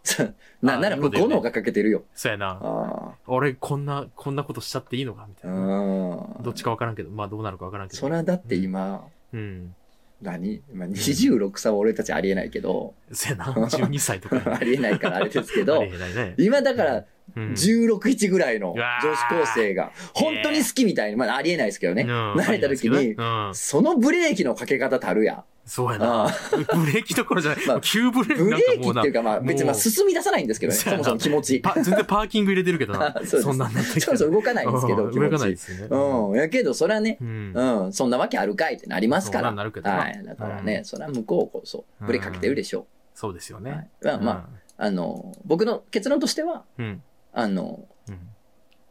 [0.61, 2.03] な、あなら向こうの方がかけてるよ。
[2.13, 2.59] そうやな。
[2.61, 5.51] あ俺、こんな、こんなことしちゃっていいのかみたあ。
[5.51, 5.59] いな。
[5.59, 6.43] うん。
[6.43, 7.99] どっちかわからんけど、まあどうなるかわからんけど。
[7.99, 9.73] それはだって今、うん。
[10.21, 13.45] 何まあ、26歳は俺たちありえないけど、そうやな。
[13.53, 14.39] 12歳とか。
[14.55, 16.35] ありえないからあれですけ あどり、えないね。
[16.37, 23.51] 今だからうん16、1ぐらいの女子高生が、本当に好きみたいに、まあありえないですけどね、うん慣れた時に、うん。
[23.53, 25.43] そのブレーキのかけ方たるやん。
[25.65, 26.27] そうやな。
[26.53, 27.65] ブレーキどころじゃない。
[27.65, 31.59] まあ急ブレーキブレーキっていうかまあ別にまあ進み出さないんですけどね、そもそも気持ち。
[31.59, 35.59] パ 全然パーキング入れてるけどな そそんなんなってそうそう動かないんですけど、気持動かないでち。
[35.61, 35.87] すよね。
[35.89, 36.37] うん。
[36.37, 37.53] やけど、それはね、うん。
[37.55, 39.51] うん、そんなわけあるかいってなりますから。
[39.51, 40.21] なるけどなはい。
[40.23, 43.63] だからね、それは向こうこそ、ブレーキかけてるでしょそうですよう。
[43.63, 44.05] はねい。。
[44.05, 44.31] まあま
[44.77, 47.01] あ、あの、僕の結論としては、うん。
[47.35, 48.19] あの、うん。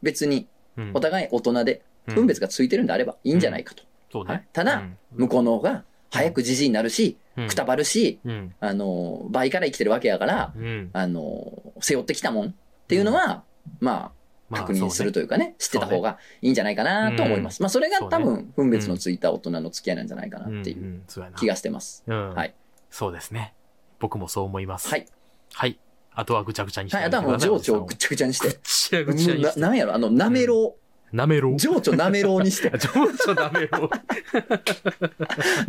[0.03, 0.91] 別にうん。
[0.95, 3.83] お互い大人で、うん分別がついてるんであればいいんじゃないかと。
[4.13, 4.45] そうねはい。
[4.53, 8.55] ただうん向こうの方が早くじじいになるし、うんくたばるし、うん。
[8.61, 10.91] あの、倍から生きてるわけやから、うん。
[10.93, 12.53] あの、背負ってきたもんっ
[12.87, 13.43] ていうのは、
[13.81, 14.13] まあ、
[14.51, 15.15] まあ確認すると。
[15.15, 17.63] というかね、知ってた方がいいんじゃないかなと思います。
[17.63, 22.05] まあ、それが多分、分別のついた大人の付き合いなんじゃないかなっていんう気がしてます。
[22.07, 22.55] うんはい。
[22.91, 23.55] そうですね。
[23.99, 24.89] 僕もそう思います。
[24.89, 25.07] はい。
[25.55, 25.79] はい。
[26.15, 28.49] あとはぐちゃぐちゃにしてはい、あとはもう情緒をぐちゃぐちゃにして。
[28.49, 29.61] ぐちゃぐちゃになして。
[29.61, 30.77] なんやろ、あの、なめろ
[31.15, 31.57] なめろう。
[31.57, 32.73] 情緒なめろうにして。
[32.77, 32.89] 情
[33.31, 33.89] 緒なめろ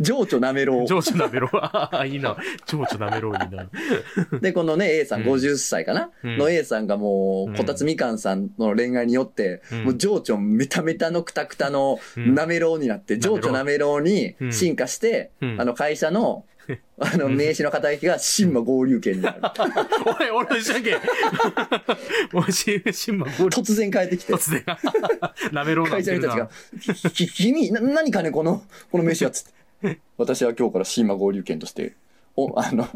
[0.00, 0.86] 情緒なめろう。
[0.88, 2.36] 情緒なめろああ、いいな。
[2.66, 3.68] 情緒なめろいいな。
[4.40, 16.44] で、このね、A さんうん50歳かな、うんの A さんがもう、うんこたつみかんさんの恋愛によって、うんもう情緒メタメタのくたくたのうんなめろうになって、情緒なめろうにうん進化して、うんあの会社の、
[16.98, 19.40] あの名刺の肩書きが新馬合流券になる。
[20.20, 20.96] おい、俺と一緒け。
[22.32, 23.50] おい、し、しんま、ゴール。
[23.50, 24.32] 突然変えてきて。
[24.32, 24.64] 突然。
[25.52, 26.44] なめろうな会社の人たちな
[27.04, 29.30] が。、き君、な何かね、この、この名刺は？
[29.30, 29.44] つっ
[29.82, 30.00] て。
[30.16, 31.94] 私は今日から新馬合流券として、
[32.36, 32.86] お、あの、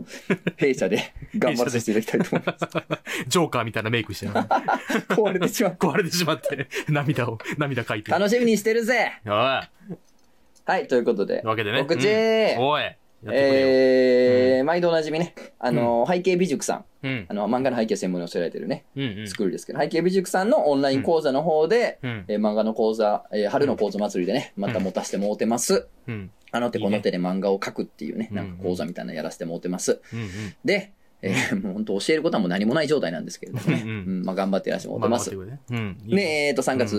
[0.56, 3.28] 弊社で頑張らせていただきたいと思います。
[3.28, 4.32] ジョーカーみたいなメイクしてる。
[5.08, 5.72] 壊れてしまう。
[5.78, 8.12] 壊れてしまって、涙を、涙かいて。
[8.12, 9.32] 楽しみにしてるぜおい。
[9.32, 11.40] はい、ということで。
[11.42, 11.80] わけでね。
[11.80, 12.82] 告知、うんおい。
[13.26, 17.34] えー、毎度おなじみね、あの、背景美塾さん、うんあ。
[17.34, 19.28] の、漫画の背景専門に教えられてるね、うんうん。
[19.28, 22.24] スクールですけど、背景美塾さんのオンライン講座の方で、うん。
[22.28, 25.86] えー漫画の講座、えー春の講座祭りでね、また持たせてもうてます。
[26.08, 26.30] うん。
[26.52, 30.00] あの手この手で漫画を描くっていうね、うんなんか講座みたいなのやらせてもうてます。
[30.12, 30.28] うん。
[30.64, 30.92] で、
[31.22, 35.02] えーもう本当教えることはもう何もない状態なんですけれどもね、うんうんうんまあ頑張ってやらせてもうん。
[35.02, 35.34] うてます。
[35.36, 35.98] まあねうん。
[36.06, 36.96] いいで、えっと、3月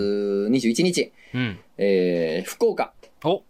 [0.50, 1.58] 21日、うん。
[1.78, 2.92] えー福岡
[3.24, 3.42] お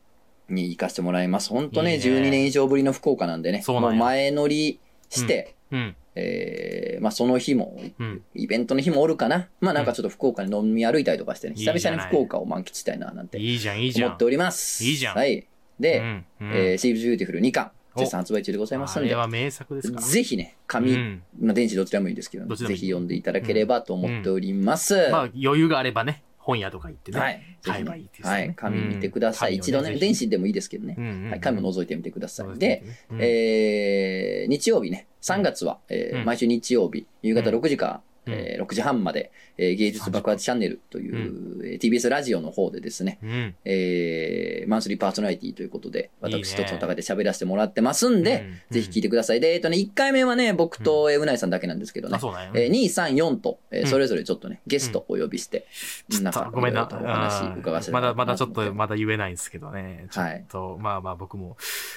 [0.53, 1.51] に行かせてもらいます。
[1.51, 4.79] 本当ね、いいね12年以上ぶりの福岡なんでね、そうなんう前乗り
[5.11, 5.97] して、うん。
[6.15, 8.23] えーまあその日も、うん。
[8.35, 9.49] イベントの日もおるかな。
[9.61, 14.09] まあなんかちょっと福岡に飲み歩いたりとかしてね、いいじゃない久々に福岡を満喫したいななんていいじゃん、いいじゃん。
[14.09, 14.85] 思っております。
[14.85, 15.47] いいじゃんはい。
[15.81, 16.25] で、うん。
[16.43, 20.03] うんえー She is beautiful 2巻、お絶賛発売中でございますあれ、は名作ですから。
[20.03, 25.09] ぜひね、紙、うんまあ電子どちらもいいですけど、どちらもいいぜひ読んでいただければと思っております。
[25.11, 27.21] まあ、余裕があればね、本屋とか行ってね。
[27.21, 27.43] はい。
[27.63, 28.55] 買えばいいですねはい。
[28.57, 29.53] 紙見てください。
[29.53, 30.97] うん一度ね、電子でもいいですけどね。
[30.99, 31.41] うんうんうんはい。
[31.41, 32.59] 紙も覗いてみてください。
[32.59, 43.55] で、うんえー日曜日ね、3月は、えーうん毎週日曜日、夕方うん6時から、うんえー6時半まで、えー芸術爆発チャンネルという、えー TBS ラジオの方でですね、うん。
[43.65, 49.41] えーマンスリーパーソナリティということで、いいね私凸ノ高秀で喋らせてもらってますんで、うんぜひ聞いてください。
[49.41, 52.51] で、えっとね、1回目はね、僕とえーうないさんだけなんですけどねうなんや。
[52.55, 55.67] えー2、3、4と、えそれぞれちょっとね、ゲストをお呼びして、
[56.11, 56.89] ちょっなんかとごめんな。
[56.91, 60.07] お話うん伺わせてまだ、まだちょっと、まだ言えないんですけどね。
[60.11, 61.57] ちょっと、まあまあ僕も、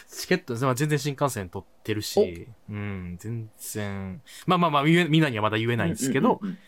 [0.10, 6.60] チケット、まあ全然新幹線取ってるし、うん、全然、まあまあまあみんなにはまだ言えないんですけど、うんうんうん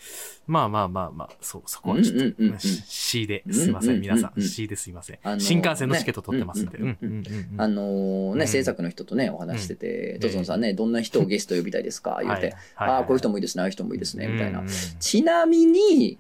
[0.48, 2.60] まあまあまあまあ、そう、そこはちょっと、うんうんうんうん。
[2.60, 5.20] C で、すいません、うんうんうんうん皆さん、C ですいません。
[5.22, 5.40] あのー。
[5.42, 6.78] 新幹線のチケット取ってますんで。
[6.78, 6.98] ね。
[7.02, 7.62] うんうんうんうん。
[7.62, 8.48] あのーね、うん。
[8.48, 10.22] 制作の人とね、お話してて、ん。
[10.22, 12.20] トツノさんね、どんな人をゲスト呼びたいですか？
[12.24, 13.40] 言うて、はいああ、こういう人ももい。
[13.40, 14.62] いですね、ああいう人もいいですね、みたいな。
[14.62, 14.68] うん。
[15.02, 16.18] ちなみに、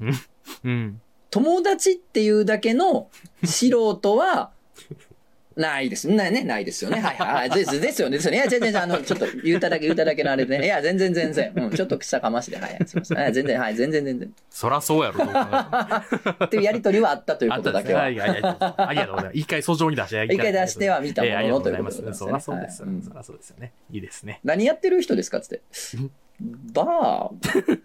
[0.65, 1.01] うん。
[1.29, 3.07] 友達っていうだけの
[3.45, 4.51] 素人は、
[5.57, 6.07] ないです。
[6.07, 6.99] なね、ないですよね。
[6.99, 7.49] はいはいはい。
[7.49, 8.17] ですですよね。
[8.17, 8.37] ですよね。
[8.37, 10.65] いや、全然、あの、ちょっと言うただけ言うただけのあれでね。
[10.65, 11.51] いや、全然全然。
[11.55, 12.57] うん、ちょっと草かましで。
[12.57, 13.17] はい、すいません。
[13.17, 14.33] はい、全然、はい、全然全然。
[14.49, 18.01] そらそうやろ、っていうやりとりはあったということだけは。
[18.01, 19.37] はいありがとうございます。
[19.37, 23.71] 一回訴状に出して、一回出しては見たもののということでそらそうですうんそらそうですよね。
[23.91, 24.39] いいですね。
[24.43, 25.61] 何やってる人ですかつって。
[26.39, 27.77] バー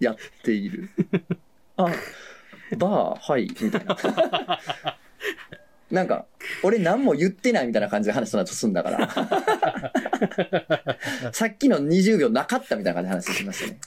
[0.04, 0.90] やっている。
[1.76, 1.92] あ、
[2.76, 3.96] バー、はい、みたいな。
[5.90, 6.26] なんか、
[6.62, 9.08] 俺何も言ってないみたいな感じで話その後すんだから。
[11.32, 13.78] さっきの20秒なかったみたいな感じで話しましたね。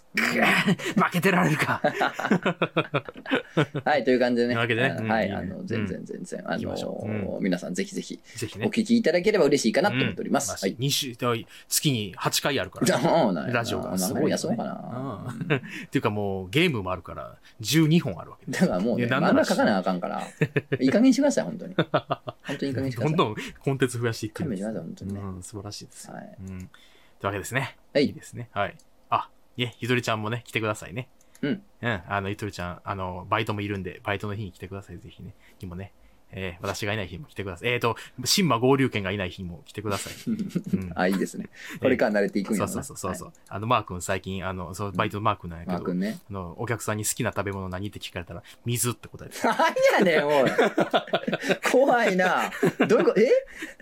[0.96, 1.82] 負けてられるか。
[3.84, 4.56] はい、という感じでね。
[4.68, 8.68] けでねうんはい、あの、全然全然、あ行きましょうの、皆さんぜひぜひおぜひね。
[8.68, 10.52] 聞きいただければ嬉しいかなと思っております。
[10.52, 10.76] はい。
[10.78, 11.16] 2週、
[11.68, 13.00] 月に8回あるから。
[13.52, 15.26] ラジオがすごいやそうかな。
[15.26, 20.22] うんっていうかもうゲームもあるから12本あるわけだからもうね、漫画書かなあかんから、
[20.80, 21.76] いい加減にしてください、本当に。
[22.44, 23.18] 本当にいい加減にしてください。
[23.18, 26.12] どんどんコンテンツ増やしていってるんです本当にねうん、素晴らしいです。
[26.12, 26.36] はい。
[26.40, 26.48] うん。
[26.48, 26.68] とい
[27.24, 27.78] うわけですね。
[27.94, 28.50] はいいいですね。
[28.52, 28.78] はい。
[29.10, 31.10] あ、いえ、ゆとりちゃんもね、来てくださいね。
[31.42, 31.64] うん。
[31.82, 32.02] うん。
[32.08, 35.34] あの、ゆとりちゃん、あの、バイトもいるんで、バイトの日に来てください、ぜひね。
[35.62, 35.94] にもね。
[36.32, 37.70] えー私がいない日にも来てください。
[37.70, 40.14] えっ、ー、と、新馬合流券がいない日にも来てください。
[40.30, 40.32] う
[40.78, 41.50] んあ、いいですね。
[41.80, 43.32] これから慣れていくんやろなそうそうそうそう。
[43.48, 46.20] あの、マー君最近、あの、そう、バイトのマー君なんやけど、マー君ね。
[46.30, 49.36] あの、お客さんに好きな食べ物何って聞かれたら、水って答えて、
[50.00, 50.52] 何やねん、おい。
[51.72, 52.52] 怖いな。
[52.88, 53.30] どういうこと、え？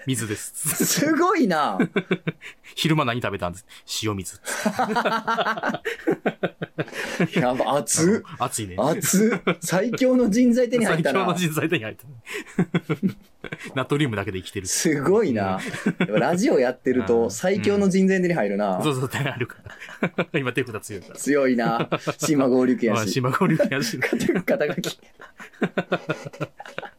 [0.05, 0.85] 水です。
[0.85, 1.77] すごいな。
[2.75, 3.65] 昼間何食べたんです？
[4.03, 4.39] 塩水。
[7.33, 8.35] やば、熱っ。
[8.39, 8.75] 熱いね。
[8.77, 9.57] 熱っ。
[9.59, 11.37] 最強の人材手に入ったな最強の。
[11.37, 12.05] 人材手に入った。
[13.75, 14.67] ナトリウムだけで生きてる。
[14.67, 15.59] すごいな。
[16.07, 18.91] ラジオやってるとうん最強の人材手に入るなそ。
[18.91, 19.57] うそう、手があるか
[20.01, 20.27] ら。
[20.39, 21.15] 今手札強いから。
[21.15, 21.89] 強いな。
[22.17, 22.95] 島合流系やし。
[22.95, 23.99] まあ島合流やし。
[23.99, 24.99] 肩書き。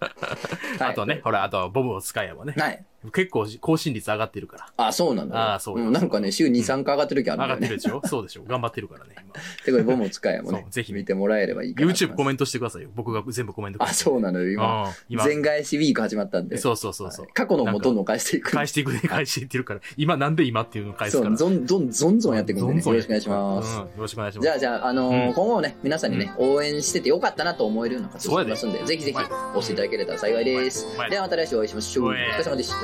[0.00, 2.54] はいあとね、ほら、あと、ボブを使えばね。
[2.56, 2.84] はい。
[3.12, 4.86] 結構更新率上がってるから。
[4.88, 5.42] あ、そうなんだよ。
[5.52, 7.76] あーそうよんなんかね、週2、3回上がってる時あるんだよね上がってる。
[7.76, 8.08] でしょ？
[8.08, 9.34] そうでしょ頑張ってるからね、今。
[9.64, 12.16] てか、ボムを使えもねそう、ぜひ見てもらえればいいかなと思い YouTube。
[12.16, 12.90] コメントしてくださいよ。
[12.96, 14.84] 僕が全部コメントあ、そうなのよ、今。
[14.84, 15.24] うん今。
[15.24, 16.58] 全返しウィーク始まったんで。
[16.58, 17.32] そうそうそうそうはい。
[17.34, 18.50] 過去のもどんどん返していく。
[18.50, 19.80] 返していくね、返していってるから。
[19.96, 21.36] 今なんで今っていうのを返すそう、から。
[21.36, 22.82] どんどん、どんどんやっていくんでね。
[22.84, 23.76] よろしくお願いします。
[23.76, 24.44] うんよろしくお願いします。
[24.44, 30.86] じゃあ、じゃあ、あのーうん今後もね、皆さんにね、応援しててよかったなと思えるような活動をしてますんで、ぜひぜひはい押していただけれ幸いです。
[31.10, 32.06] ではまた来週お会いしましょう。
[32.08, 32.76] お疲れ様でした。